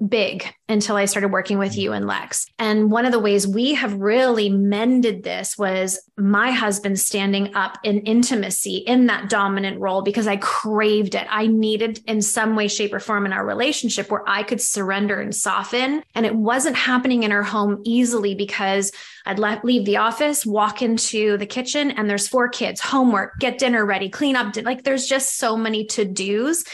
big 0.08 0.52
until 0.68 0.96
I 0.96 1.04
started 1.04 1.28
working 1.28 1.58
with 1.58 1.72
mm. 1.72 1.78
you 1.78 1.92
and 1.92 2.06
Lex. 2.06 2.46
And 2.58 2.90
one 2.90 3.04
of 3.04 3.12
the 3.12 3.18
ways 3.18 3.46
we 3.46 3.74
have 3.74 3.94
really 3.94 4.48
mended 4.48 5.22
this 5.22 5.58
was 5.58 6.00
my 6.16 6.50
husband 6.50 6.98
standing 6.98 7.54
up 7.54 7.78
in 7.84 8.00
intimacy 8.00 8.76
in 8.76 9.06
that 9.06 9.28
dominant 9.28 9.80
role 9.80 10.02
because 10.02 10.26
I 10.26 10.36
craved 10.36 11.14
it. 11.14 11.26
I 11.28 11.46
needed 11.46 12.00
in 12.06 12.22
some 12.22 12.56
way, 12.56 12.68
shape, 12.68 12.94
or 12.94 13.00
form 13.00 13.26
in 13.26 13.32
our 13.32 13.44
relationship 13.44 14.10
where 14.10 14.28
I 14.28 14.42
could 14.42 14.60
surrender 14.60 15.20
and 15.20 15.34
soften. 15.34 16.02
And 16.14 16.26
it 16.26 16.34
wasn't 16.34 16.76
happening 16.76 17.22
in 17.22 17.32
our 17.32 17.42
home 17.42 17.82
easily 17.84 18.34
because 18.34 18.92
I'd 19.24 19.38
leave 19.64 19.84
the 19.84 19.98
office, 19.98 20.44
walk 20.44 20.82
into 20.82 21.36
the 21.36 21.46
kitchen, 21.46 21.92
and 21.92 22.08
there's 22.08 22.28
four 22.28 22.48
kids, 22.48 22.80
homework, 22.80 23.38
get 23.38 23.58
dinner 23.58 23.84
ready, 23.84 24.08
clean 24.08 24.36
up. 24.36 24.54
Like 24.56 24.84
there's 24.84 25.06
just 25.06 25.38
so 25.38 25.56
many 25.56 25.84
to 25.86 26.04
dos. 26.04 26.64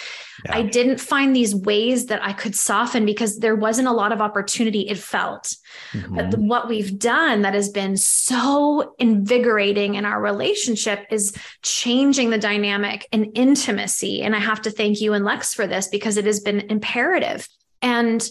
Yeah. 0.45 0.57
I 0.57 0.63
didn't 0.63 1.01
find 1.01 1.35
these 1.35 1.55
ways 1.55 2.07
that 2.07 2.23
I 2.23 2.33
could 2.33 2.55
soften 2.55 3.05
because 3.05 3.39
there 3.39 3.57
wasn't 3.57 3.89
a 3.89 3.93
lot 3.93 4.13
of 4.13 4.21
opportunity, 4.21 4.89
it 4.89 4.99
felt. 4.99 5.57
Mm-hmm. 5.93 6.15
But 6.15 6.31
the, 6.31 6.41
what 6.41 6.69
we've 6.69 6.99
done 6.99 7.43
that 7.43 7.55
has 7.55 7.71
been 7.71 7.97
so 7.97 8.95
invigorating 8.99 9.97
in 9.97 10.05
our 10.05 10.21
relationship 10.21 11.07
is 11.11 11.37
changing 11.63 12.31
the 12.31 12.39
dynamic 12.39 13.09
and 13.13 13.29
intimacy. 13.35 14.23
And 14.23 14.35
I 14.35 14.39
have 14.39 14.63
to 14.63 14.71
thank 14.71 15.01
you 15.01 15.13
and 15.13 15.25
Lex 15.25 15.55
for 15.55 15.67
this 15.67 15.89
because 15.89 16.17
it 16.17 16.25
has 16.27 16.41
been 16.41 16.61
imperative. 16.71 17.49
And 17.83 18.27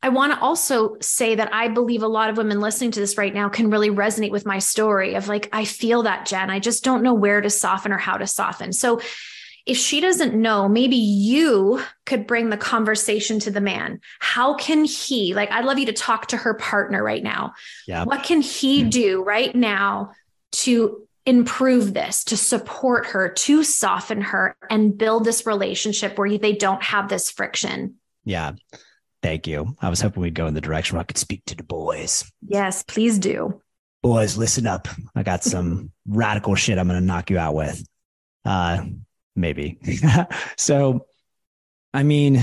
I 0.00 0.10
want 0.10 0.32
to 0.32 0.40
also 0.40 0.96
say 1.00 1.34
that 1.34 1.52
I 1.52 1.66
believe 1.68 2.04
a 2.04 2.08
lot 2.08 2.30
of 2.30 2.36
women 2.36 2.60
listening 2.60 2.92
to 2.92 3.00
this 3.00 3.18
right 3.18 3.34
now 3.34 3.48
can 3.48 3.70
really 3.70 3.90
resonate 3.90 4.30
with 4.30 4.46
my 4.46 4.60
story 4.60 5.14
of 5.14 5.26
like, 5.26 5.48
I 5.52 5.64
feel 5.64 6.04
that, 6.04 6.26
Jen. 6.26 6.50
I 6.50 6.60
just 6.60 6.84
don't 6.84 7.02
know 7.02 7.14
where 7.14 7.40
to 7.40 7.50
soften 7.50 7.92
or 7.92 7.98
how 7.98 8.16
to 8.16 8.26
soften. 8.26 8.72
So, 8.72 9.00
if 9.68 9.76
she 9.76 10.00
doesn't 10.00 10.34
know, 10.34 10.66
maybe 10.66 10.96
you 10.96 11.82
could 12.06 12.26
bring 12.26 12.48
the 12.48 12.56
conversation 12.56 13.38
to 13.40 13.50
the 13.50 13.60
man. 13.60 14.00
How 14.18 14.54
can 14.54 14.84
he, 14.84 15.34
like, 15.34 15.52
I'd 15.52 15.66
love 15.66 15.78
you 15.78 15.84
to 15.86 15.92
talk 15.92 16.28
to 16.28 16.38
her 16.38 16.54
partner 16.54 17.04
right 17.04 17.22
now. 17.22 17.52
Yeah. 17.86 18.04
What 18.04 18.22
can 18.22 18.40
he 18.40 18.80
mm-hmm. 18.80 18.88
do 18.88 19.22
right 19.22 19.54
now 19.54 20.12
to 20.52 21.06
improve 21.26 21.92
this, 21.92 22.24
to 22.24 22.36
support 22.38 23.08
her, 23.08 23.28
to 23.28 23.62
soften 23.62 24.22
her, 24.22 24.56
and 24.70 24.96
build 24.96 25.26
this 25.26 25.44
relationship 25.44 26.16
where 26.16 26.38
they 26.38 26.54
don't 26.54 26.82
have 26.82 27.10
this 27.10 27.30
friction? 27.30 27.96
Yeah. 28.24 28.52
Thank 29.22 29.46
you. 29.46 29.76
I 29.82 29.90
was 29.90 30.00
hoping 30.00 30.22
we'd 30.22 30.32
go 30.32 30.46
in 30.46 30.54
the 30.54 30.62
direction 30.62 30.96
where 30.96 31.02
I 31.02 31.04
could 31.04 31.18
speak 31.18 31.44
to 31.46 31.54
the 31.54 31.62
boys. 31.62 32.24
Yes, 32.46 32.84
please 32.84 33.18
do. 33.18 33.60
Boys, 34.02 34.38
listen 34.38 34.66
up. 34.66 34.88
I 35.14 35.22
got 35.22 35.44
some 35.44 35.90
radical 36.08 36.54
shit 36.54 36.78
I'm 36.78 36.88
going 36.88 37.00
to 37.00 37.06
knock 37.06 37.28
you 37.28 37.36
out 37.36 37.54
with. 37.54 37.86
Uh, 38.46 38.84
maybe. 39.40 39.78
so, 40.56 41.06
I 41.94 42.02
mean, 42.02 42.42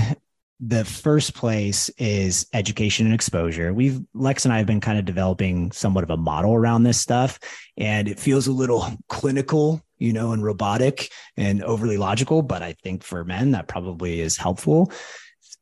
the 0.58 0.84
first 0.84 1.34
place 1.34 1.90
is 1.98 2.46
education 2.52 3.06
and 3.06 3.14
exposure. 3.14 3.72
We've 3.74 4.00
Lex 4.14 4.44
and 4.44 4.54
I 4.54 4.58
have 4.58 4.66
been 4.66 4.80
kind 4.80 4.98
of 4.98 5.04
developing 5.04 5.70
somewhat 5.72 6.04
of 6.04 6.10
a 6.10 6.16
model 6.16 6.54
around 6.54 6.82
this 6.82 7.00
stuff, 7.00 7.38
and 7.76 8.08
it 8.08 8.18
feels 8.18 8.46
a 8.46 8.52
little 8.52 8.86
clinical, 9.08 9.82
you 9.98 10.12
know, 10.12 10.32
and 10.32 10.42
robotic 10.42 11.10
and 11.36 11.62
overly 11.62 11.98
logical. 11.98 12.42
But 12.42 12.62
I 12.62 12.72
think 12.82 13.02
for 13.02 13.24
men, 13.24 13.52
that 13.52 13.68
probably 13.68 14.20
is 14.20 14.36
helpful 14.36 14.90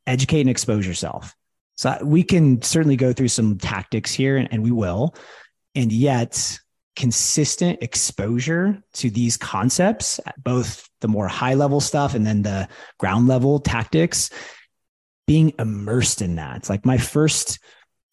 educate 0.06 0.40
and 0.40 0.50
expose 0.50 0.86
yourself. 0.86 1.34
So 1.76 1.98
we 2.02 2.22
can 2.22 2.62
certainly 2.62 2.96
go 2.96 3.12
through 3.12 3.28
some 3.28 3.58
tactics 3.58 4.12
here 4.12 4.36
and, 4.36 4.48
and 4.52 4.62
we 4.62 4.70
will. 4.70 5.14
And 5.74 5.90
yet, 5.90 6.58
consistent 6.96 7.82
exposure 7.82 8.82
to 8.94 9.10
these 9.10 9.36
concepts, 9.36 10.20
both 10.38 10.88
the 11.00 11.08
more 11.08 11.28
high 11.28 11.54
level 11.54 11.80
stuff 11.80 12.14
and 12.14 12.26
then 12.26 12.42
the 12.42 12.68
ground 12.98 13.28
level 13.28 13.58
tactics, 13.58 14.30
being 15.26 15.52
immersed 15.58 16.22
in 16.22 16.36
that. 16.36 16.58
It's 16.58 16.70
like 16.70 16.86
my 16.86 16.98
first 16.98 17.58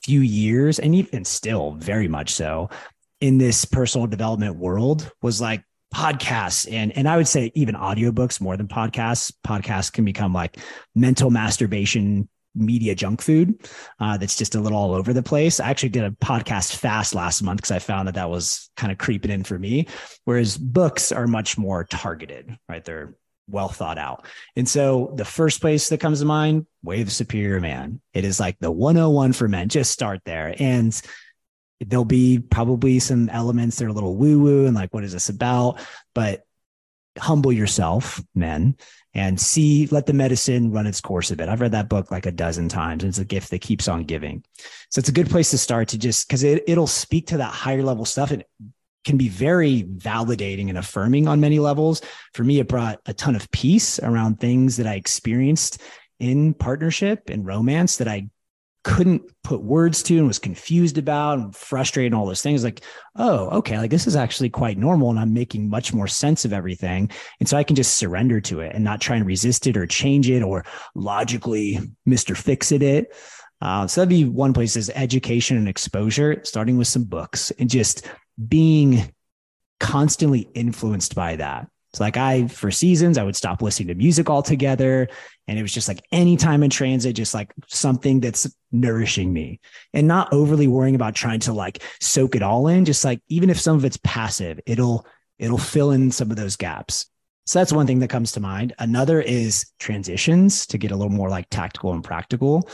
few 0.04 0.22
years, 0.22 0.80
and 0.80 0.96
even 0.96 1.26
still 1.26 1.74
very 1.74 2.08
much 2.08 2.32
so, 2.32 2.70
in 3.20 3.38
this 3.38 3.65
personal 3.65 4.08
development 4.08 4.56
world 4.56 5.12
was 5.22 5.39
like 5.39 5.63
podcasts 5.94 6.72
and 6.72 6.96
and 6.98 7.08
I 7.08 7.17
would 7.17 7.28
say 7.28 7.52
even 7.54 7.76
audiobooks 7.76 8.41
more 8.41 8.58
than 8.58 8.67
podcasts. 8.67 9.32
Podcasts 9.46 9.91
can 9.91 10.06
become 10.06 10.34
like 10.34 10.58
mental 10.96 11.30
masturbation 11.30 12.30
media 12.56 12.94
junk 12.96 13.22
food 13.22 13.70
uh, 14.00 14.18
that's 14.18 14.36
just 14.36 14.56
a 14.56 14.60
little 14.60 14.78
all 14.78 14.94
over 14.94 15.14
the 15.14 15.24
place. 15.24 15.60
I 15.60 15.70
actually 15.70 15.90
did 15.90 16.04
a 16.04 16.12
podcast 16.12 16.76
fast 16.76 17.16
last 17.16 17.42
month 17.42 17.58
because 17.58 17.72
I 17.72 17.80
found 17.80 18.08
that 18.08 18.16
that 18.16 18.30
was 18.30 18.70
kind 18.76 18.92
of 18.92 18.98
creeping 18.98 19.32
in 19.32 19.44
for 19.44 19.58
me. 19.58 19.88
Whereas 20.26 20.58
books 20.58 21.12
are 21.12 21.28
much 21.28 21.58
more 21.58 21.84
targeted, 21.84 22.58
right? 22.68 22.84
They're 22.84 23.16
well 23.48 23.70
thought 23.70 23.98
out. 23.98 24.26
And 24.56 24.68
so 24.68 25.14
the 25.16 25.26
first 25.26 25.62
place 25.62 25.90
that 25.90 26.00
comes 26.00 26.20
to 26.20 26.26
mind, 26.26 26.66
Way 26.84 27.02
of 27.02 27.12
Superior 27.12 27.60
Man. 27.60 28.02
It 28.14 28.26
is 28.26 28.40
like 28.40 28.58
the 28.60 28.72
101 28.72 29.34
for 29.34 29.48
men. 29.48 29.70
Just 29.70 29.92
start 29.92 30.22
there. 30.26 30.56
And 30.58 31.00
there'll 31.80 32.06
be 32.06 32.40
probably 32.40 33.00
some 33.00 33.30
elements 33.30 33.78
that 33.78 33.86
are 33.86 33.90
a 33.90 33.94
little 33.94 34.16
woo 34.16 34.40
woo 34.40 34.66
and 34.66 34.76
like, 34.76 34.94
what 34.94 35.04
is 35.04 35.14
this 35.14 35.30
about? 35.30 35.80
But 36.14 36.44
humble 37.19 37.52
yourself, 37.52 38.21
men, 38.36 38.76
and 39.13 39.39
see, 39.39 39.88
let 39.88 40.06
the 40.06 40.13
medicine 40.13 40.71
run 40.71 40.88
its 40.88 41.02
course 41.02 41.32
a 41.32 41.36
bit. 41.36 41.50
I've 41.50 41.62
read 41.62 41.74
that 41.74 41.89
book 41.89 42.12
like 42.12 42.26
a 42.26 42.32
dozen 42.32 42.69
times. 42.69 43.04
And 43.04 43.10
it's 43.10 43.19
a 43.19 43.26
gift 43.26 43.52
that 43.52 43.60
keeps 43.60 43.88
on 43.88 44.04
giving. 44.04 44.43
So 44.89 45.00
it's 45.00 45.10
a 45.10 45.13
good 45.13 45.30
place 45.30 45.52
to 45.52 45.58
start 45.58 45.89
to 45.89 45.97
just 45.97 46.28
because 46.28 46.43
it, 46.43 46.63
it'll 46.67 46.88
speak 46.88 47.28
to 47.28 47.38
that 47.38 47.54
higher 47.54 47.84
level 47.84 48.06
stuff. 48.06 48.32
And 48.32 48.43
can 49.04 49.17
be 49.17 49.30
very 49.30 49.84
validating 49.84 50.69
and 50.69 50.78
affirming 50.78 51.28
on 51.28 51.39
many 51.39 51.60
levels. 51.60 52.02
For 52.34 52.43
me, 52.43 52.60
it 52.60 52.67
brought 52.67 53.00
a 53.06 53.13
ton 53.13 53.36
of 53.36 53.50
peace 53.52 54.00
around 54.00 54.39
things 54.39 54.78
that 54.78 54.88
I 54.88 54.93
experienced 54.93 55.82
in 56.19 56.54
partnership 56.54 57.30
and 57.30 57.45
romance 57.45 57.97
that 57.97 58.08
I 58.08 58.30
couldn't 58.84 59.22
put 59.44 59.62
words 59.62 60.02
to 60.02 60.17
and 60.17 60.28
was 60.28 60.39
confused 60.39 60.98
about 60.98 61.38
and 61.38 61.56
frustrated 61.56 62.12
and 62.12 62.20
all 62.20 62.26
those 62.26 62.41
things 62.41 62.63
like 62.63 62.82
oh 63.15 63.48
okay 63.50 63.78
like 63.78 63.91
this 63.91 64.08
is 64.08 64.15
actually 64.15 64.50
quite 64.50 64.78
normal 64.78 65.12
and 65.12 65.20
i'm 65.20 65.34
making 65.34 65.70
much 65.70 65.94
more 65.94 66.08
sense 66.08 66.46
of 66.46 66.54
everything 66.54 67.10
and 67.39 67.48
so 67.48 67.56
i 67.56 67.63
can 67.63 67.76
just 67.76 67.98
surrender 67.98 68.41
to 68.41 68.60
it 68.60 68.74
and 68.74 68.84
not 68.84 69.00
try 69.00 69.15
and 69.15 69.26
resist 69.28 69.67
it 69.67 69.78
or 69.78 69.86
change 69.86 70.30
it 70.30 70.41
or 70.41 70.65
logically 70.96 71.80
mr 72.10 72.36
fix 72.36 72.72
it 72.72 72.82
it 72.82 73.13
uh, 73.62 73.86
so 73.86 74.02
that'd 74.02 74.10
be 74.10 74.26
one 74.26 74.54
place 74.54 74.76
is 74.76 74.89
education 74.96 75.56
and 75.56 75.70
exposure 75.70 76.41
starting 76.44 76.80
with 76.80 76.88
some 76.88 77.04
books 77.04 77.52
and 77.60 77.70
just 77.70 78.08
being 78.48 79.13
constantly 79.82 80.48
influenced 80.54 81.15
by 81.15 81.36
that. 81.36 81.67
It's 81.91 81.99
like 81.99 82.15
I, 82.15 82.47
for 82.47 82.71
seasons, 82.71 83.17
I 83.17 83.23
would 83.23 83.36
stop 83.36 83.62
listening 83.62 83.89
to 83.89 83.95
music 83.95 84.30
altogether. 84.30 85.10
And 85.47 85.60
it 85.60 85.62
was 85.62 85.73
just 85.73 85.89
like 85.89 86.01
anytime 86.13 86.63
in 86.63 86.69
transit, 86.69 87.17
just 87.17 87.34
like 87.34 87.54
something 87.67 88.21
that's 88.21 88.49
nourishing 88.71 89.34
me 89.34 89.60
and 89.93 90.08
not 90.08 90.32
overly 90.32 90.67
worrying 90.67 90.95
about 90.95 91.15
trying 91.15 91.41
to 91.41 91.54
like 91.54 91.84
soak 91.99 92.36
it 92.36 92.43
all 92.43 92.69
in. 92.69 92.86
Just 92.86 93.04
like, 93.04 93.21
even 93.27 93.49
if 93.49 93.60
some 93.60 93.75
of 93.75 93.84
it's 93.84 93.99
passive, 94.06 94.62
it'll, 94.65 95.06
it'll 95.38 95.58
fill 95.58 95.91
in 95.91 96.12
some 96.12 96.32
of 96.32 96.38
those 96.38 96.56
gaps. 96.56 97.08
So 97.45 97.60
that's 97.60 97.73
one 97.73 97.88
thing 97.88 97.99
that 97.99 98.10
comes 98.10 98.32
to 98.34 98.39
mind. 98.39 98.73
Another 98.80 99.19
is 99.19 99.65
transitions 99.77 100.65
to 100.67 100.77
get 100.77 100.91
a 100.91 100.95
little 100.95 101.12
more 101.12 101.30
like 101.30 101.49
tactical 101.49 101.91
and 101.91 102.04
practical. 102.04 102.69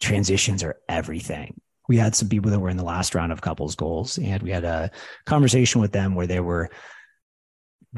Transitions 0.00 0.62
are 0.62 0.76
everything 0.88 1.60
we 1.88 1.96
had 1.96 2.14
some 2.14 2.28
people 2.28 2.50
that 2.50 2.58
were 2.58 2.68
in 2.68 2.76
the 2.76 2.84
last 2.84 3.14
round 3.14 3.30
of 3.30 3.40
couples 3.40 3.76
goals 3.76 4.18
and 4.18 4.42
we 4.42 4.50
had 4.50 4.64
a 4.64 4.90
conversation 5.24 5.80
with 5.80 5.92
them 5.92 6.16
where 6.16 6.26
they 6.26 6.40
were 6.40 6.68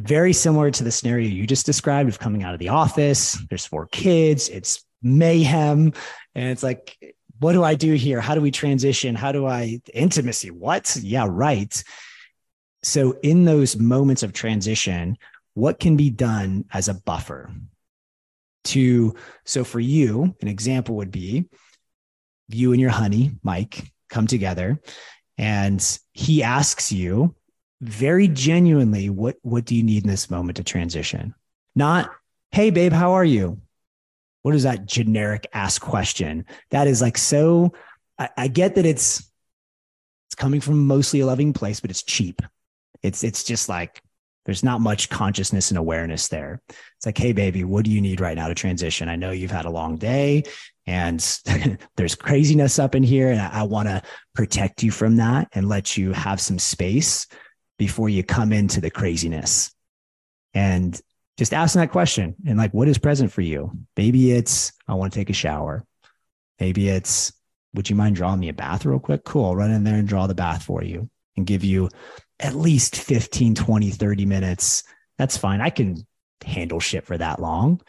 very 0.01 0.33
similar 0.33 0.71
to 0.71 0.85
the 0.85 0.91
scenario 0.91 1.29
you 1.29 1.47
just 1.47 1.67
described 1.67 2.09
of 2.09 2.19
coming 2.19 2.43
out 2.43 2.55
of 2.55 2.61
the 2.61 2.69
office. 2.69 3.39
There's 3.49 3.67
four 3.67 3.87
kids. 3.87 4.49
It's 4.49 4.85
mayhem. 5.03 5.93
And 6.35 6.49
it's 6.51 6.63
like 6.63 6.97
what 7.41 7.53
do 7.53 7.63
i 7.63 7.75
do 7.75 7.95
here? 7.95 8.21
How 8.21 8.35
do 8.35 8.41
we 8.41 8.51
transition? 8.51 9.15
How 9.15 9.33
do 9.33 9.47
i 9.47 9.81
intimacy 9.95 10.51
what? 10.51 10.97
Yeah 10.97 11.27
right. 11.29 11.83
So 12.83 13.19
in 13.23 13.45
those 13.45 13.77
moments 13.77 14.23
of 14.23 14.33
transition 14.33 15.17
what 15.55 15.81
can 15.81 15.97
be 15.97 16.09
done 16.09 16.65
as 16.73 16.87
a 16.89 16.95
buffer 16.95 17.51
to 18.63 19.15
so 19.45 19.65
for 19.65 19.81
you 19.81 20.35
an 20.41 20.47
example 20.47 20.97
would 20.97 21.11
be 21.11 21.49
you 22.49 22.73
and 22.73 22.81
your 22.81 22.91
honey, 22.91 23.33
Mike, 23.43 23.93
come 24.09 24.27
together 24.27 24.81
and 25.37 25.99
he 26.13 26.43
asks 26.43 26.91
you 26.91 27.35
very 27.81 28.29
genuinely, 28.29 29.09
what, 29.09 29.37
what 29.43 29.65
do 29.65 29.75
you 29.75 29.83
need 29.83 30.05
in 30.05 30.11
this 30.11 30.31
moment 30.31 30.57
to 30.57 30.65
transition? 30.65 31.35
Not, 31.75 32.11
hey, 32.51 32.71
babe, 32.71 32.93
how 32.93 33.13
are 33.13 33.25
you? 33.25 33.61
What 34.43 34.55
is 34.55 34.65
that 34.65 34.87
generic 34.87 35.47
ask 35.53 35.81
question? 35.81 36.45
That 36.71 36.87
is 36.87 37.01
like 37.01 37.19
so, 37.19 37.73
I, 38.19 38.31
I 38.37 38.49
get 38.49 38.75
that 38.75 38.87
it's, 38.87 39.31
it's 40.29 40.35
coming 40.35 40.61
from 40.61 40.87
mostly 40.87 41.21
a 41.21 41.27
loving 41.27 41.53
place, 41.53 41.81
but 41.81 41.91
it's 41.91 42.03
cheap. 42.03 42.43
It's, 43.03 43.23
it's 43.23 43.45
just 43.45 43.69
like, 43.69 44.03
there's 44.45 44.65
not 44.65 44.81
much 44.81 45.11
consciousness 45.11 45.71
and 45.71 45.77
awareness 45.77 46.29
there. 46.29 46.63
It's 46.69 47.05
like, 47.05 47.19
hey, 47.19 47.33
baby, 47.33 47.65
what 47.65 47.85
do 47.85 47.91
you 47.91 48.01
need 48.01 48.21
right 48.21 48.35
now 48.35 48.49
to 48.49 48.55
transition? 48.55 49.09
I 49.09 49.17
know 49.17 49.31
you've 49.31 49.51
had 49.51 49.67
a 49.67 49.71
long 49.71 49.99
day 49.99 50.45
and 50.87 51.21
there's 51.97 52.15
craziness 52.15 52.79
up 52.79 52.95
in 52.95 53.03
here. 53.03 53.31
And 53.31 53.41
I, 53.43 53.61
I 53.61 53.63
want 53.65 53.89
to 53.89 54.01
protect 54.35 54.83
you 54.83 54.91
from 54.91 55.17
that 55.17 55.49
and 55.53 55.69
let 55.69 55.99
you 55.99 56.13
have 56.13 56.41
some 56.41 56.59
space 56.59 57.27
before 57.79 58.09
you 58.09 58.23
come 58.23 58.53
into 58.53 58.81
the 58.81 58.91
craziness. 58.91 59.73
And 60.55 61.01
just 61.39 61.55
asking 61.55 61.81
that 61.81 61.93
question 61.93 62.35
and 62.47 62.59
like, 62.59 62.75
what 62.75 62.89
is 62.89 62.99
present 62.99 63.33
for 63.33 63.43
you? 63.43 63.71
Maybe 63.97 64.33
it's, 64.33 64.73
I 64.89 64.95
want 64.95 65.13
to 65.13 65.19
take 65.19 65.31
a 65.31 65.35
shower. 65.35 65.85
Maybe 66.59 66.89
it's, 66.89 67.33
would 67.75 67.89
you 67.89 67.97
mind 67.97 68.17
drawing 68.17 68.41
me 68.41 68.49
a 68.49 68.55
bath 68.55 68.85
real 68.85 68.99
quick? 68.99 69.25
Cool. 69.25 69.47
I'll 69.47 69.57
run 69.57 69.71
in 69.71 69.85
there 69.85 69.95
and 69.95 70.09
draw 70.09 70.27
the 70.27 70.35
bath 70.35 70.65
for 70.65 70.83
you 70.83 71.09
and 71.37 71.47
give 71.47 71.63
you 71.63 71.89
at 72.41 72.55
least 72.55 72.97
15, 72.97 73.55
20, 73.55 73.91
30 73.91 74.27
minutes. 74.27 74.83
That's 75.17 75.37
fine. 75.37 75.61
I 75.61 75.71
can 75.71 76.05
handle 76.45 76.81
shit 76.81 77.07
for 77.07 77.17
that 77.17 77.41
long. 77.41 77.81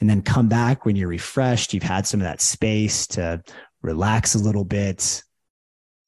And 0.00 0.10
then 0.10 0.22
come 0.22 0.48
back 0.48 0.84
when 0.84 0.96
you're 0.96 1.08
refreshed. 1.08 1.72
You've 1.72 1.82
had 1.82 2.06
some 2.06 2.20
of 2.20 2.24
that 2.24 2.40
space 2.40 3.06
to 3.08 3.42
relax 3.82 4.34
a 4.34 4.38
little 4.38 4.64
bit. 4.64 5.22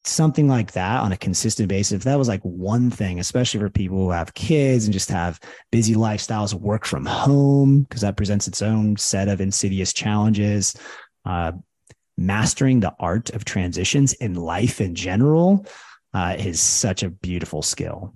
Something 0.05 0.49
like 0.49 0.73
that 0.73 1.03
on 1.03 1.13
a 1.13 1.17
consistent 1.17 1.69
basis. 1.69 1.93
If 1.93 2.05
that 2.05 2.19
was 2.19 2.29
like 2.29 2.41
one 2.43 2.91
thing, 2.91 3.21
especially 3.21 3.61
for 3.61 3.69
people 3.69 3.99
who 3.99 4.11
have 4.11 4.33
kids 4.35 4.85
and 4.85 4.93
just 4.93 5.11
have 5.11 5.39
busy 5.71 5.95
lifestyles, 5.95 6.55
work 6.55 6.87
from 6.87 7.05
home, 7.05 7.83
because 7.83 8.01
that 8.01 8.17
presents 8.17 8.49
its 8.49 8.63
own 8.63 8.97
set 8.97 9.29
of 9.29 9.41
insidious 9.41 9.93
challenges. 9.93 10.75
Uh, 11.25 11.53
mastering 12.17 12.81
the 12.81 12.95
art 12.99 13.31
of 13.31 13.45
transitions 13.45 14.13
in 14.15 14.35
life 14.35 14.81
in 14.81 14.95
general 14.95 15.65
uh, 16.15 16.35
is 16.39 16.61
such 16.61 17.03
a 17.03 17.11
beautiful 17.11 17.63
skill. 17.63 18.15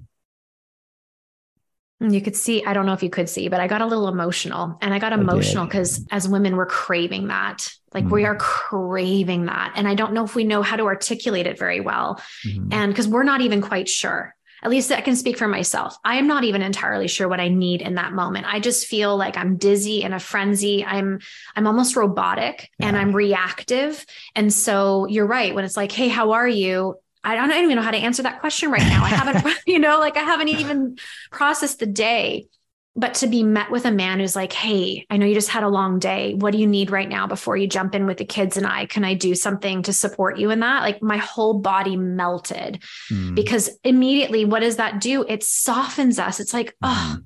You 2.11 2.21
could 2.21 2.37
see, 2.37 2.65
I 2.65 2.73
don't 2.73 2.87
know 2.87 2.93
if 2.93 3.03
you 3.03 3.11
could 3.11 3.29
see, 3.29 3.49
but 3.49 3.61
I 3.61 3.67
got 3.67 3.81
a 3.81 3.87
little 3.87 4.09
emotional 4.09 4.77
and 4.81 4.93
I 4.93 4.99
got 4.99 5.13
emotional 5.13 5.67
because 5.67 6.05
as 6.11 6.29
women, 6.29 6.57
we're 6.57 6.67
craving 6.67 7.29
that. 7.29 7.69
Like 7.95 8.05
mm 8.05 8.11
we 8.11 8.25
are 8.25 8.37
craving 8.37 9.47
that. 9.47 9.73
And 9.77 9.87
I 9.87 9.95
don't 9.95 10.13
know 10.13 10.25
if 10.25 10.35
we 10.35 10.45
know 10.45 10.63
how 10.63 10.77
to 10.77 10.85
articulate 10.85 11.47
it 11.47 11.59
very 11.59 11.81
well. 11.81 12.21
mm 12.47 12.69
And 12.73 12.93
because 12.93 13.09
we're 13.09 13.23
not 13.23 13.41
even 13.41 13.61
quite 13.61 13.89
sure. 13.89 14.35
At 14.63 14.71
least 14.71 14.93
I 14.93 15.01
can 15.01 15.17
speak 15.17 15.37
for 15.37 15.49
myself. 15.49 15.97
I 16.05 16.17
am 16.17 16.29
not 16.29 16.45
even 16.45 16.63
entirely 16.63 17.09
sure 17.09 17.29
what 17.29 17.41
I 17.41 17.49
need 17.49 17.83
in 17.83 17.97
that 17.97 18.13
moment. 18.13 18.47
I 18.47 18.61
just 18.61 18.87
feel 18.87 19.17
like 19.17 19.37
I'm 19.37 19.57
dizzy 19.57 20.03
in 20.03 20.13
a 20.13 20.21
frenzy. 20.21 20.85
I'm 20.85 21.21
I'm 21.57 21.67
almost 21.67 21.97
robotic 21.97 22.71
yeah. 22.79 22.87
and 22.87 22.97
I'm 22.97 23.13
reactive. 23.13 24.07
And 24.37 24.53
so 24.53 25.07
you're 25.07 25.27
right 25.27 25.53
when 25.53 25.65
it's 25.65 25.77
like, 25.77 25.91
"Hey, 25.91 26.09
how 26.09 26.33
are 26.33 26.49
you?" 26.49 26.97
I 27.25 27.37
don't 27.37 27.53
even 27.53 27.77
know 27.77 27.83
how 27.83 27.91
to 27.91 27.97
answer 27.97 28.23
that 28.25 28.41
question 28.41 28.71
right 28.71 28.83
now. 28.83 29.05
I 29.05 29.09
haven't, 29.09 29.55
you 29.67 29.79
know, 29.79 29.99
like 29.99 30.17
I 30.17 30.23
haven't 30.23 30.49
even 30.49 30.99
processed 31.31 31.79
the 31.79 31.87
day. 31.87 32.47
But 32.95 33.15
to 33.15 33.27
be 33.27 33.43
met 33.43 33.71
with 33.71 33.87
a 33.87 33.91
man 33.91 34.21
who's 34.21 34.37
like, 34.37 34.53
Hey, 34.53 35.07
I 35.09 35.17
know 35.17 35.25
you 35.25 35.33
just 35.33 35.49
had 35.49 35.63
a 35.63 35.69
long 35.69 35.99
day. 35.99 36.35
What 36.35 36.51
do 36.51 36.59
you 36.59 36.67
need 36.67 36.91
right 36.91 37.09
now 37.09 37.27
before 37.27 37.57
you 37.57 37.67
jump 37.67 37.95
in 37.95 38.05
with 38.05 38.19
the 38.19 38.27
kids 38.27 38.59
and 38.59 38.67
I? 38.67 38.85
Can 38.85 39.03
I 39.03 39.15
do 39.15 39.35
something 39.35 39.83
to 39.85 39.95
support 39.95 40.37
you 40.37 40.51
in 40.51 40.61
that? 40.61 40.83
Like 40.83 41.01
my 41.01 41.17
whole 41.17 41.55
body 41.55 41.97
melted 41.97 42.83
mm. 43.11 43.35
because 43.35 43.71
immediately, 43.83 44.45
what 44.45 44.61
does 44.61 44.77
that 44.77 45.01
do? 45.01 45.25
It 45.27 45.43
softens 45.43 46.19
us. 46.19 46.39
It's 46.39 46.53
like, 46.53 46.73
mm. 46.73 46.77
oh, 46.83 47.17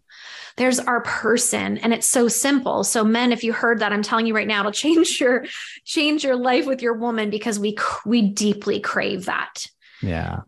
there's 0.56 0.78
our 0.78 1.02
person 1.02 1.78
and 1.78 1.92
it's 1.92 2.06
so 2.06 2.28
simple 2.28 2.82
so 2.82 3.04
men 3.04 3.30
if 3.30 3.44
you 3.44 3.52
heard 3.52 3.78
that 3.78 3.92
i'm 3.92 4.02
telling 4.02 4.26
you 4.26 4.34
right 4.34 4.46
now 4.46 4.60
it'll 4.60 4.72
change 4.86 5.20
your 5.20 5.44
change 5.84 6.24
your 6.24 6.36
life 6.36 6.66
with 6.66 6.82
your 6.82 6.94
woman 6.94 7.30
because 7.30 7.58
we 7.58 7.76
we 8.04 8.22
deeply 8.22 8.80
crave 8.80 9.26
that 9.26 9.66
yeah. 10.02 10.40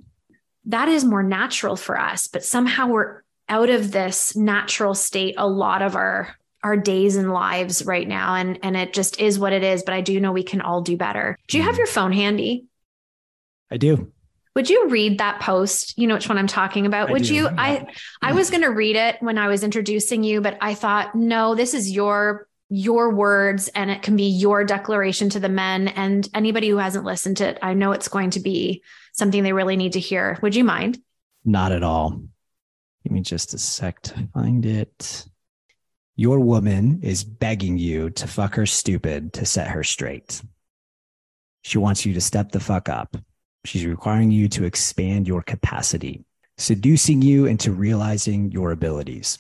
That 0.67 0.89
is 0.89 1.05
more 1.05 1.23
natural 1.23 1.77
for 1.77 1.99
us, 1.99 2.29
but 2.29 2.45
somehow 2.45 2.89
we're 2.89 3.23
out 3.49 3.71
of 3.71 3.91
this 3.91 4.37
natural 4.37 4.95
state 4.95 5.35
a 5.39 5.49
lot 5.49 5.83
of 5.83 5.97
our 5.97 6.35
our 6.63 6.77
days 6.77 7.17
and 7.17 7.33
lives 7.33 7.85
right 7.85 8.07
now. 8.07 8.35
And 8.35 8.59
and 8.63 8.77
it 8.77 8.93
just 8.93 9.21
is 9.21 9.39
what 9.39 9.53
it 9.53 9.63
is 9.63 9.83
but 9.83 9.95
i 9.95 10.01
do 10.01 10.19
know 10.21 10.33
we 10.33 10.43
can 10.43 10.61
all 10.61 10.83
do 10.83 10.97
better. 10.97 11.39
Do 11.49 11.57
you 11.57 11.63
have 11.63 11.73
mm-hmm. 11.73 11.79
your 11.79 11.87
phone 11.87 12.13
handy? 12.13 12.67
I 13.71 13.77
do. 13.77 14.13
Would 14.55 14.69
you 14.69 14.89
read 14.89 15.19
that 15.19 15.41
post? 15.41 15.97
You 15.97 16.07
know 16.09 16.15
which 16.15 16.29
one 16.29 16.37
i'm 16.37 16.47
talking 16.47 16.85
about. 16.85 17.09
I 17.09 17.13
would 17.13 17.23
do. 17.23 17.35
you? 17.35 17.49
I 17.49 17.87
i 18.21 18.33
was 18.33 18.51
going 18.51 18.63
to 18.63 18.71
read 18.71 18.97
it 18.97 19.17
when 19.21 19.39
i 19.39 19.49
was 19.49 19.63
introducing 19.63 20.25
you 20.25 20.41
but 20.41 20.59
i 20.61 20.75
thought 20.75 21.15
no 21.15 21.55
this 21.55 21.75
is 21.75 21.91
your 21.91 22.49
your 22.71 23.15
words 23.15 23.69
and 23.69 23.91
it 23.91 24.03
can 24.03 24.17
be 24.17 24.25
your 24.25 24.63
declaration 24.65 25.31
to 25.31 25.41
the 25.41 25.49
men 25.49 25.89
and 25.89 26.29
anybody 26.35 26.69
who 26.69 26.77
hasn't 26.77 27.05
listened 27.05 27.39
to 27.39 27.49
it. 27.49 27.59
I 27.63 27.73
know 27.75 27.93
it's 27.93 28.09
going 28.09 28.31
to 28.31 28.41
be 28.41 28.83
something 29.19 29.43
they 29.43 29.53
really 29.53 29.77
need 29.77 29.93
to 29.93 30.01
hear. 30.01 30.39
Would 30.43 30.55
you 30.55 30.65
mind? 30.65 31.01
Not 31.45 31.73
at 31.73 31.83
all. 31.83 32.23
Give 33.05 33.13
me 33.13 33.21
just 33.21 33.55
a 33.55 33.59
sec 33.59 34.01
to 34.03 34.29
find 34.33 34.65
it. 34.65 35.27
Your 36.17 36.41
woman 36.41 37.01
is 37.03 37.23
begging 37.25 37.79
you 37.79 38.11
to 38.11 38.27
fuck 38.27 38.55
her 38.57 38.67
stupid 38.67 39.33
to 39.35 39.47
set 39.47 39.69
her 39.69 39.85
straight. 39.85 40.43
She 41.63 41.79
wants 41.79 42.05
you 42.05 42.15
to 42.15 42.21
step 42.21 42.51
the 42.51 42.61
fuck 42.61 42.89
up. 42.89 43.17
She's 43.65 43.85
requiring 43.85 44.31
you 44.31 44.49
to 44.51 44.65
expand 44.65 45.29
your 45.29 45.43
capacity, 45.43 46.25
seducing 46.57 47.23
you 47.23 47.47
into 47.47 47.73
realizing 47.73 48.51
your 48.51 48.73
abilities, 48.73 49.39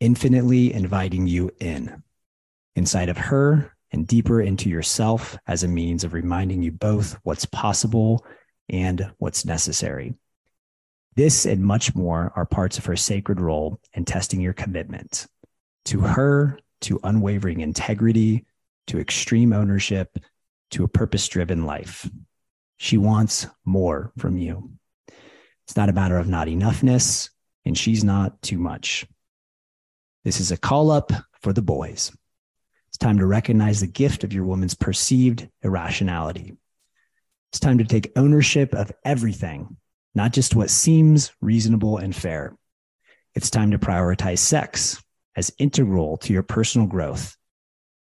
infinitely 0.00 0.72
inviting 0.72 1.26
you 1.26 1.50
in, 1.60 2.02
inside 2.74 3.08
of 3.08 3.16
her 3.16 3.72
and 3.92 4.06
deeper 4.06 4.40
into 4.40 4.68
yourself 4.68 5.38
as 5.46 5.62
a 5.62 5.68
means 5.68 6.04
of 6.04 6.12
reminding 6.12 6.62
you 6.62 6.72
both 6.72 7.18
what's 7.22 7.46
possible 7.46 8.26
and 8.68 9.10
what's 9.18 9.44
necessary. 9.44 10.14
This 11.14 11.46
and 11.46 11.64
much 11.64 11.94
more 11.94 12.32
are 12.36 12.44
parts 12.44 12.78
of 12.78 12.86
her 12.86 12.96
sacred 12.96 13.40
role 13.40 13.80
in 13.94 14.04
testing 14.04 14.40
your 14.40 14.52
commitment 14.52 15.26
to 15.86 16.00
her, 16.00 16.58
to 16.82 17.00
unwavering 17.04 17.60
integrity, 17.60 18.44
to 18.88 18.98
extreme 18.98 19.52
ownership, 19.52 20.18
to 20.70 20.84
a 20.84 20.88
purpose 20.88 21.26
driven 21.28 21.64
life. 21.64 22.08
She 22.76 22.98
wants 22.98 23.46
more 23.64 24.12
from 24.18 24.36
you. 24.36 24.72
It's 25.64 25.76
not 25.76 25.88
a 25.88 25.94
matter 25.94 26.18
of 26.18 26.28
not 26.28 26.48
enoughness, 26.48 27.30
and 27.64 27.78
she's 27.78 28.04
not 28.04 28.42
too 28.42 28.58
much. 28.58 29.06
This 30.24 30.40
is 30.40 30.50
a 30.50 30.56
call 30.56 30.90
up 30.90 31.12
for 31.40 31.52
the 31.52 31.62
boys. 31.62 32.14
It's 32.88 32.98
time 32.98 33.18
to 33.18 33.26
recognize 33.26 33.80
the 33.80 33.86
gift 33.86 34.24
of 34.24 34.32
your 34.32 34.44
woman's 34.44 34.74
perceived 34.74 35.48
irrationality. 35.62 36.56
It's 37.56 37.60
time 37.62 37.78
to 37.78 37.84
take 37.84 38.12
ownership 38.16 38.74
of 38.74 38.92
everything, 39.02 39.78
not 40.14 40.34
just 40.34 40.54
what 40.54 40.68
seems 40.68 41.32
reasonable 41.40 41.96
and 41.96 42.14
fair. 42.14 42.54
It's 43.34 43.48
time 43.48 43.70
to 43.70 43.78
prioritize 43.78 44.40
sex 44.40 45.02
as 45.36 45.50
integral 45.58 46.18
to 46.18 46.34
your 46.34 46.42
personal 46.42 46.86
growth, 46.86 47.34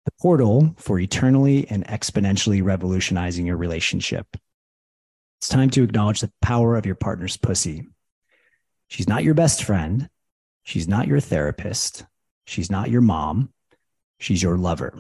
the 0.06 0.12
portal 0.20 0.74
for 0.80 1.00
eternally 1.00 1.68
and 1.70 1.86
exponentially 1.86 2.64
revolutionizing 2.64 3.46
your 3.46 3.58
relationship. 3.58 4.26
It's 5.38 5.50
time 5.50 5.70
to 5.70 5.84
acknowledge 5.84 6.22
the 6.22 6.34
power 6.42 6.76
of 6.76 6.88
your 6.88 6.96
partner's 6.96 7.38
pussy. 7.38 7.90
She's 8.88 9.08
not 9.08 9.24
your 9.24 9.36
best 9.36 9.66
friend. 9.66 10.10
She's 10.64 10.88
not 10.88 11.08
your 11.08 11.20
therapist. 11.20 12.08
She's 12.48 12.72
not 12.72 12.90
your 12.90 13.02
mom. 13.02 13.54
She's 14.18 14.42
your 14.42 14.58
lover. 14.58 14.98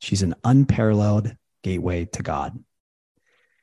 She's 0.00 0.22
an 0.22 0.34
unparalleled 0.42 1.36
gateway 1.62 2.06
to 2.06 2.24
God. 2.24 2.58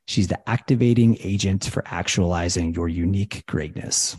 She's 0.08 0.30
the 0.30 0.50
activating 0.50 1.18
agent 1.22 1.66
for 1.66 1.84
actualizing 1.86 2.74
your 2.74 2.88
unique 2.88 3.46
greatness. 3.46 4.16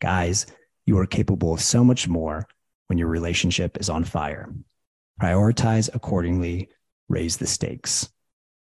Guys, 0.00 0.46
you 0.86 0.98
are 0.98 1.06
capable 1.06 1.54
of 1.54 1.60
so 1.60 1.84
much 1.84 2.08
more 2.08 2.46
when 2.88 2.98
your 2.98 3.06
relationship 3.06 3.78
is 3.78 3.88
on 3.88 4.02
fire. 4.02 4.52
Prioritize 5.20 5.88
accordingly, 5.94 6.68
raise 7.08 7.36
the 7.36 7.46
stakes. 7.46 8.08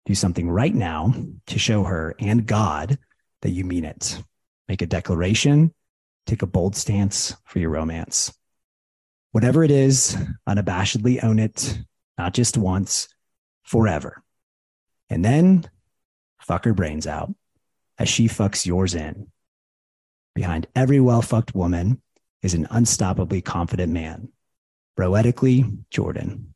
Do 0.05 0.15
something 0.15 0.49
right 0.49 0.75
now 0.75 1.13
to 1.47 1.59
show 1.59 1.83
her 1.83 2.13
and 2.19 2.45
God 2.45 2.97
that 3.41 3.51
you 3.51 3.63
mean 3.63 3.85
it. 3.85 4.21
Make 4.67 4.81
a 4.81 4.85
declaration, 4.85 5.73
take 6.25 6.41
a 6.41 6.47
bold 6.47 6.75
stance 6.75 7.35
for 7.45 7.59
your 7.59 7.69
romance. 7.69 8.33
Whatever 9.31 9.63
it 9.63 9.71
is, 9.71 10.17
unabashedly 10.47 11.23
own 11.23 11.39
it, 11.39 11.79
not 12.17 12.33
just 12.33 12.57
once, 12.57 13.07
forever. 13.63 14.23
And 15.09 15.23
then 15.23 15.69
fuck 16.47 16.65
her 16.65 16.73
brains 16.73 17.05
out 17.05 17.33
as 17.99 18.09
she 18.09 18.27
fucks 18.27 18.65
yours 18.65 18.95
in. 18.95 19.27
Behind 20.33 20.67
every 20.75 20.99
well 20.99 21.21
fucked 21.21 21.53
woman 21.53 22.01
is 22.41 22.53
an 22.53 22.67
unstoppably 22.67 23.43
confident 23.43 23.91
man. 23.91 24.29
Broetically, 24.95 25.65
Jordan. 25.89 26.53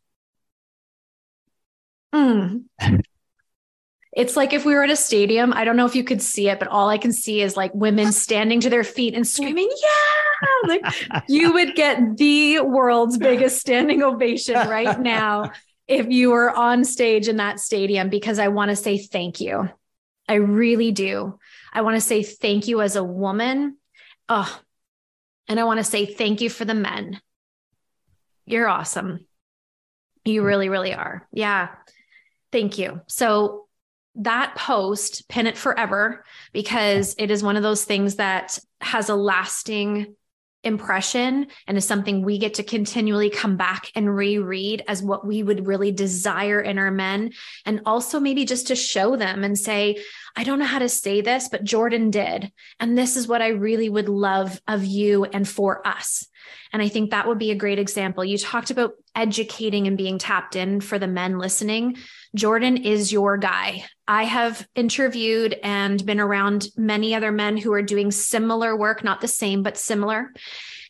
Mm. 2.14 2.64
It's 4.14 4.36
like 4.36 4.52
if 4.52 4.66
we 4.66 4.74
were 4.74 4.84
at 4.84 4.90
a 4.90 4.96
stadium, 4.96 5.54
I 5.54 5.64
don't 5.64 5.78
know 5.78 5.86
if 5.86 5.96
you 5.96 6.04
could 6.04 6.22
see 6.22 6.50
it, 6.50 6.60
but 6.60 6.68
all 6.68 6.90
I 6.90 6.98
can 6.98 7.14
see 7.14 7.42
is 7.42 7.56
like 7.56 7.74
women 7.74 8.12
standing 8.12 8.60
to 8.62 8.70
their 8.70 8.84
feet 8.84 9.14
and 9.14 9.26
screaming, 9.26 9.70
Yeah! 9.70 10.68
Like 10.68 10.84
you 11.30 11.54
would 11.54 11.76
get 11.76 12.18
the 12.18 12.60
world's 12.62 13.18
biggest 13.18 13.60
standing 13.60 14.04
ovation 14.04 14.56
right 14.68 15.00
now 15.00 15.52
if 15.88 16.08
you 16.10 16.32
were 16.32 16.50
on 16.50 16.84
stage 16.84 17.28
in 17.28 17.38
that 17.38 17.60
stadium 17.60 18.10
because 18.10 18.40
I 18.40 18.50
want 18.50 18.70
to 18.70 18.76
say 18.76 18.98
thank 18.98 19.40
you. 19.40 19.70
I 20.32 20.36
really 20.36 20.94
do. 20.94 21.38
I 21.74 21.82
want 21.82 21.98
to 21.98 22.02
say 22.02 22.24
thank 22.24 22.70
you 22.70 22.82
as 22.82 22.96
a 22.96 23.04
woman. 23.04 23.76
Oh, 24.30 24.62
and 25.50 25.60
I 25.60 25.66
want 25.66 25.80
to 25.80 25.84
say 25.84 26.06
thank 26.06 26.40
you 26.40 26.50
for 26.50 26.64
the 26.64 26.74
men. 26.74 27.20
You're 28.46 28.70
awesome. 28.70 29.28
You 30.24 30.42
mm. 30.42 30.46
really, 30.46 30.70
really 30.70 30.94
are. 30.94 31.28
Yeah. 31.34 31.68
Thank 32.54 32.78
you. 32.78 33.02
So 33.08 33.68
that 34.16 34.56
post, 34.56 35.28
pin 35.28 35.48
it 35.48 35.58
forever, 35.58 36.24
because 36.54 37.14
it 37.18 37.30
is 37.30 37.44
one 37.44 37.58
of 37.58 37.64
those 37.64 37.84
things 37.84 38.16
that 38.16 38.58
has 38.80 39.10
a 39.10 39.16
lasting 39.16 40.16
impression 40.64 41.48
and 41.68 41.78
is 41.78 41.86
something 41.86 42.22
we 42.22 42.38
get 42.38 42.56
to 42.56 42.64
continually 42.64 43.30
come 43.30 43.58
back 43.58 43.92
and 43.96 44.16
reread 44.16 44.84
as 44.88 45.02
what 45.02 45.26
we 45.26 45.44
would 45.44 45.68
really 45.68 45.92
desire 45.92 46.62
in 46.62 46.78
our 46.78 46.92
men. 46.92 47.32
And 47.66 47.82
also 47.86 48.20
maybe 48.20 48.46
just 48.46 48.68
to 48.68 48.76
show 48.76 49.16
them 49.16 49.44
and 49.44 49.58
say, 49.58 49.98
I 50.36 50.44
don't 50.44 50.60
know 50.60 50.66
how 50.66 50.80
to 50.80 50.90
say 50.90 51.22
this, 51.22 51.50
but 51.50 51.64
Jordan 51.64 52.12
did. 52.12 52.52
And 52.80 52.98
this 52.98 53.18
is 53.18 53.28
what 53.28 53.42
I 53.42 53.50
really 53.50 53.90
would 53.90 54.10
love 54.10 54.62
of 54.68 54.84
you 54.84 55.26
and 55.26 55.48
for 55.48 55.86
us. 55.88 56.28
And 56.74 56.82
I 56.82 56.88
think 56.88 57.12
that 57.12 57.28
would 57.28 57.40
be 57.40 57.52
a 57.52 57.56
great 57.56 57.80
example. 57.80 58.24
You 58.24 58.38
talked 58.38 58.72
about 58.72 58.94
educating 59.16 59.88
and 59.88 59.98
being 59.98 60.18
tapped 60.18 60.56
in 60.56 60.80
for 60.80 60.98
the 60.98 61.08
men 61.08 61.38
listening. 61.38 61.98
Jordan 62.36 62.78
is 62.78 63.12
your 63.12 63.38
guy. 63.38 63.84
I 64.08 64.24
have 64.24 64.66
interviewed 64.76 65.58
and 65.64 66.06
been 66.06 66.20
around 66.20 66.68
many 66.78 67.14
other 67.14 67.32
men 67.32 67.58
who 67.58 67.74
are 67.74 67.82
doing 67.82 68.12
similar 68.12 68.76
work, 68.76 69.04
not 69.04 69.22
the 69.22 69.28
same, 69.28 69.64
but 69.64 69.78
similar. 69.78 70.32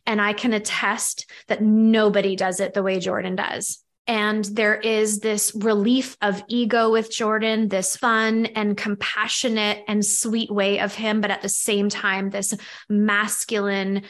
And 0.05 0.21
I 0.21 0.33
can 0.33 0.53
attest 0.53 1.29
that 1.47 1.61
nobody 1.61 2.35
does 2.35 2.59
it 2.59 2.73
the 2.73 2.83
way 2.83 2.99
Jordan 2.99 3.35
does. 3.35 3.83
And 4.07 4.43
there 4.45 4.75
is 4.75 5.19
this 5.19 5.53
relief 5.55 6.17
of 6.21 6.43
ego 6.47 6.91
with 6.91 7.11
Jordan, 7.11 7.67
this 7.67 7.95
fun 7.95 8.47
and 8.47 8.75
compassionate 8.75 9.83
and 9.87 10.03
sweet 10.03 10.51
way 10.51 10.79
of 10.79 10.93
him, 10.93 11.21
but 11.21 11.31
at 11.31 11.41
the 11.41 11.49
same 11.49 11.87
time, 11.87 12.29
this 12.29 12.53
masculine, 12.89 14.03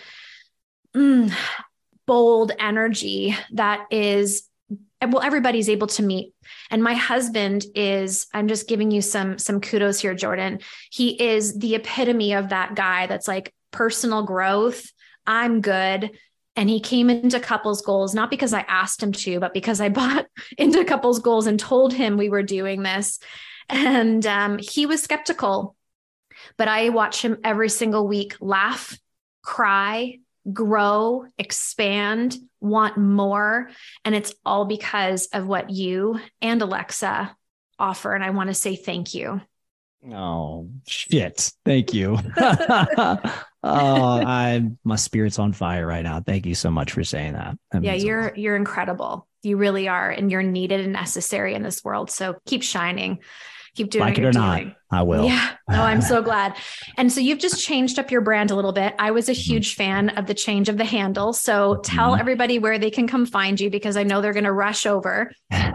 mm, 0.96 1.32
bold 2.08 2.52
energy 2.58 3.36
that 3.52 3.86
is 3.92 4.44
well 5.02 5.22
everybody's 5.22 5.70
able 5.70 5.88
to 5.88 6.04
meet. 6.04 6.34
And 6.70 6.84
my 6.84 6.94
husband 6.94 7.66
is 7.76 8.28
i'm 8.34 8.48
just 8.48 8.68
giving 8.68 8.92
you 8.92 9.02
some 9.02 9.38
some 9.38 9.62
kudos 9.62 10.00
here 10.00 10.14
jordan. 10.14 10.60
He 10.92 11.22
is 11.22 11.58
the 11.58 11.76
epitome 11.76 12.34
of 12.34 12.50
that 12.50 12.76
guy 12.76 13.08
that's 13.08 13.28
like 13.28 13.54
personal 13.72 14.24
growth 14.24 14.92
i'm 15.26 15.62
good. 15.62 16.12
And 16.58 16.70
he 16.70 16.82
came 16.82 17.10
into 17.10 17.40
couples 17.40 17.82
goals 17.82 18.14
not 18.14 18.30
because 18.30 18.54
i 18.54 18.62
asked 18.62 19.02
him 19.02 19.12
to 19.14 19.40
but 19.40 19.54
because 19.54 19.82
i 19.82 19.90
bought 20.00 20.28
into 20.58 20.86
couples 20.86 21.20
goals 21.20 21.48
and 21.48 21.60
told 21.60 21.94
him 21.94 22.18
we 22.18 22.30
were 22.30 22.44
doing 22.44 22.84
this. 22.84 23.20
And 23.70 24.26
um, 24.26 24.58
he 24.58 24.86
was 24.86 25.02
skeptical 25.02 25.76
but 26.58 26.68
i 26.68 26.90
watch 26.90 27.22
him 27.22 27.38
every 27.44 27.70
single 27.70 28.08
week 28.08 28.36
laugh 28.40 28.98
cry 29.42 30.20
grow, 30.52 31.26
expand, 31.38 32.38
want 32.60 32.98
more. 32.98 33.70
And 34.06 34.16
it's 34.16 34.34
all 34.46 34.66
because 34.66 35.28
of 35.34 35.46
what 35.46 35.70
you 35.70 36.20
and 36.42 36.62
Alexa 36.62 37.36
offer. 37.78 38.14
And 38.14 38.24
I 38.24 38.30
want 38.30 38.50
to 38.50 38.54
say 38.54 38.76
thank 38.76 39.14
you. 39.14 39.42
Oh, 40.12 40.70
shit. 40.88 41.52
Thank 41.64 41.94
you. 41.94 42.18
oh, 42.38 43.24
I 43.64 44.64
my 44.84 44.96
spirit's 44.96 45.38
on 45.38 45.54
fire 45.54 45.86
right 45.86 46.04
now. 46.04 46.22
Thank 46.22 46.46
you 46.46 46.56
so 46.56 46.72
much 46.72 46.92
for 46.92 47.04
saying 47.04 47.34
that. 47.34 47.58
that 47.72 47.84
yeah, 47.84 47.94
you're 47.94 48.34
you're 48.36 48.56
incredible. 48.56 49.28
You 49.44 49.58
really 49.58 49.88
are, 49.88 50.10
and 50.10 50.32
you're 50.32 50.44
needed 50.44 50.82
and 50.82 50.94
necessary 50.94 51.54
in 51.54 51.62
this 51.62 51.84
world. 51.84 52.10
So 52.10 52.38
keep 52.46 52.64
shining 52.64 53.20
keep 53.76 53.90
doing 53.90 54.06
like 54.06 54.18
it 54.18 54.26
or 54.26 54.34
not 54.34 54.64
i 54.92 55.02
will. 55.02 55.26
Yeah. 55.26 55.52
No 55.70 55.82
i'm 55.82 56.02
so 56.02 56.22
glad. 56.30 56.56
And 56.98 57.12
so 57.12 57.22
you've 57.22 57.40
just 57.40 57.64
changed 57.64 57.98
up 57.98 58.12
your 58.12 58.22
brand 58.22 58.52
a 58.52 58.56
little 58.56 58.74
bit. 58.74 58.94
I 59.00 59.12
was 59.12 59.30
a 59.30 59.32
mm-hmm. 59.32 59.54
huge 59.54 59.76
fan 59.76 60.10
of 60.10 60.28
the 60.28 60.34
change 60.34 60.68
of 60.68 60.78
the 60.78 60.84
handle. 60.84 61.32
So 61.34 61.78
tell 61.78 62.12
mm-hmm. 62.12 62.20
everybody 62.20 62.60
where 62.60 62.78
they 62.78 62.92
can 62.92 63.08
come 63.08 63.26
find 63.26 63.60
you 63.60 63.70
because 63.70 63.96
i 63.96 64.04
know 64.04 64.22
they're 64.22 64.34
going 64.34 64.44
to 64.44 64.52
rush 64.52 64.86
over. 64.86 65.32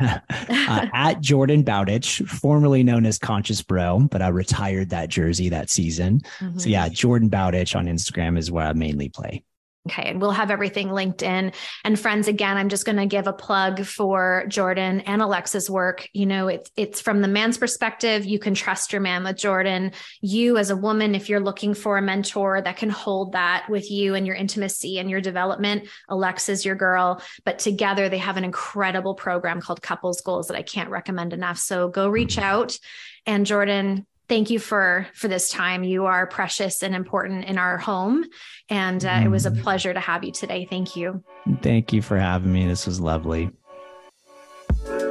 Uh, 0.49 0.87
at 0.95 1.21
jordan 1.21 1.63
bowditch 1.63 2.19
formerly 2.27 2.83
known 2.83 3.07
as 3.07 3.19
conscious 3.19 3.63
bro 3.63 4.01
but 4.11 4.21
i 4.23 4.29
retired 4.29 4.91
that 4.91 5.09
jersey 5.09 5.49
that 5.49 5.71
season. 5.71 6.21
Mm-hmm. 6.39 6.59
so 6.59 6.69
yeah 6.69 6.89
jordan 6.89 7.29
bowditch 7.29 7.75
on 7.75 7.87
instagram 7.87 8.39
is 8.39 8.51
where 8.51 8.67
i 8.67 8.73
mainly 8.73 9.09
play 9.09 9.43
Okay. 9.87 10.11
And 10.11 10.21
we'll 10.21 10.33
have 10.33 10.51
everything 10.51 10.91
linked 10.91 11.23
in. 11.23 11.53
And 11.85 11.99
friends, 11.99 12.27
again, 12.27 12.57
I'm 12.57 12.69
just 12.69 12.85
going 12.85 12.97
to 12.97 13.07
give 13.07 13.29
a 13.29 13.33
plug 13.33 13.85
for 13.85 14.45
Jordan 14.49 15.01
and 15.01 15.23
Alexa's 15.23 15.71
work. 15.71 16.09
You 16.13 16.27
know, 16.27 16.49
it's 16.49 16.71
it's 16.77 17.01
from 17.01 17.21
the 17.23 17.29
man's 17.29 17.57
perspective. 17.57 18.25
You 18.25 18.41
can 18.41 18.55
trust 18.55 18.93
your 18.93 19.01
man 19.01 19.23
with 19.23 19.37
Jordan. 19.37 19.93
You 20.21 20.59
as 20.59 20.71
a 20.71 20.77
woman, 20.77 21.15
if 21.15 21.29
you're 21.29 21.41
looking 21.41 21.73
for 21.73 21.99
a 21.99 22.03
mentor 22.03 22.61
that 22.61 22.77
can 22.77 22.91
hold 22.91 23.33
that 23.33 23.67
with 23.69 23.91
you 23.91 24.15
and 24.17 24.27
your 24.27 24.37
intimacy 24.37 24.99
and 24.99 25.09
your 25.09 25.21
development, 25.21 25.89
Alexa's 26.09 26.65
your 26.65 26.75
girl. 26.75 27.23
But 27.45 27.61
together 27.61 28.09
they 28.09 28.19
have 28.19 28.37
an 28.37 28.45
incredible 28.45 29.15
program 29.15 29.61
called 29.61 29.83
Couples 29.83 30.21
Goals 30.21 30.49
that 30.49 30.57
I 30.57 30.63
can't 30.63 30.91
recommend 30.91 31.33
enough. 31.33 31.59
So 31.59 31.89
go 31.89 32.09
reach 32.09 32.39
out. 32.39 32.77
And 33.25 33.47
Jordan, 33.47 34.07
thank 34.29 34.51
you 34.51 34.59
for 34.59 35.07
for 35.15 35.29
this 35.29 35.51
time 35.51 35.85
you 35.85 36.07
are 36.07 36.27
precious 36.27 36.83
and 36.83 36.95
important 36.95 37.45
in 37.45 37.59
our 37.59 37.79
home 37.79 38.25
and 38.69 39.05
uh, 39.05 39.21
it 39.25 39.29
was 39.29 39.47
a 39.47 39.51
mm. 39.51 39.63
pleasure 39.63 39.93
to 39.93 40.01
have 40.01 40.25
you 40.25 40.33
today 40.33 40.67
thank 40.69 40.97
you 40.97 41.23
thank 41.63 41.93
you 41.93 42.03
for 42.03 42.19
having 42.19 42.53
me 42.53 42.67
this 42.67 42.87
was 42.87 43.01
lovely 43.01 43.51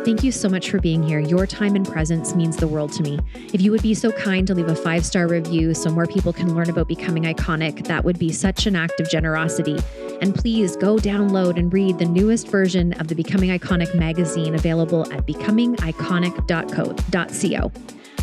Thank 0.05 0.24
you 0.24 0.32
so 0.32 0.47
much 0.47 0.70
for 0.70 0.80
being 0.80 1.01
here. 1.01 1.20
Your 1.20 1.47
time 1.47 1.76
and 1.76 1.84
presence 1.86 2.36
means 2.36 2.57
the 2.57 2.68
world 2.68 2.93
to 2.93 3.01
me. 3.01 3.18
If 3.53 3.61
you 3.61 3.72
would 3.72 3.82
be 3.82 3.95
so 3.95 4.11
kind 4.11 4.45
to 4.45 4.53
leave 4.53 4.68
a 4.68 4.76
five 4.76 5.03
star 5.03 5.28
review 5.28 5.74
so 5.74 5.89
more 5.89 6.05
people 6.05 6.32
can 6.32 6.55
learn 6.55 6.70
about 6.70 6.88
becoming 6.88 7.24
iconic, 7.24 7.88
that 7.88 8.05
would 8.05 8.20
be 8.20 8.32
such 8.32 8.68
an 8.68 8.76
act 8.76 8.99
of 8.99 9.09
generosity. 9.09 9.80
And 10.22 10.36
please 10.36 10.76
go 10.76 10.97
download 10.97 11.57
and 11.57 11.74
read 11.74 11.97
the 11.97 12.05
newest 12.05 12.49
version 12.49 12.93
of 12.93 13.07
the 13.07 13.16
Becoming 13.16 13.49
Iconic 13.49 13.95
magazine 13.95 14.53
available 14.53 15.11
at 15.11 15.26
becomingiconic.co. 15.26 17.72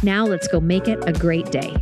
Now 0.02 0.26
let's 0.26 0.48
go 0.48 0.60
make 0.60 0.88
it 0.88 0.98
a 1.06 1.12
great 1.12 1.50
day. 1.52 1.76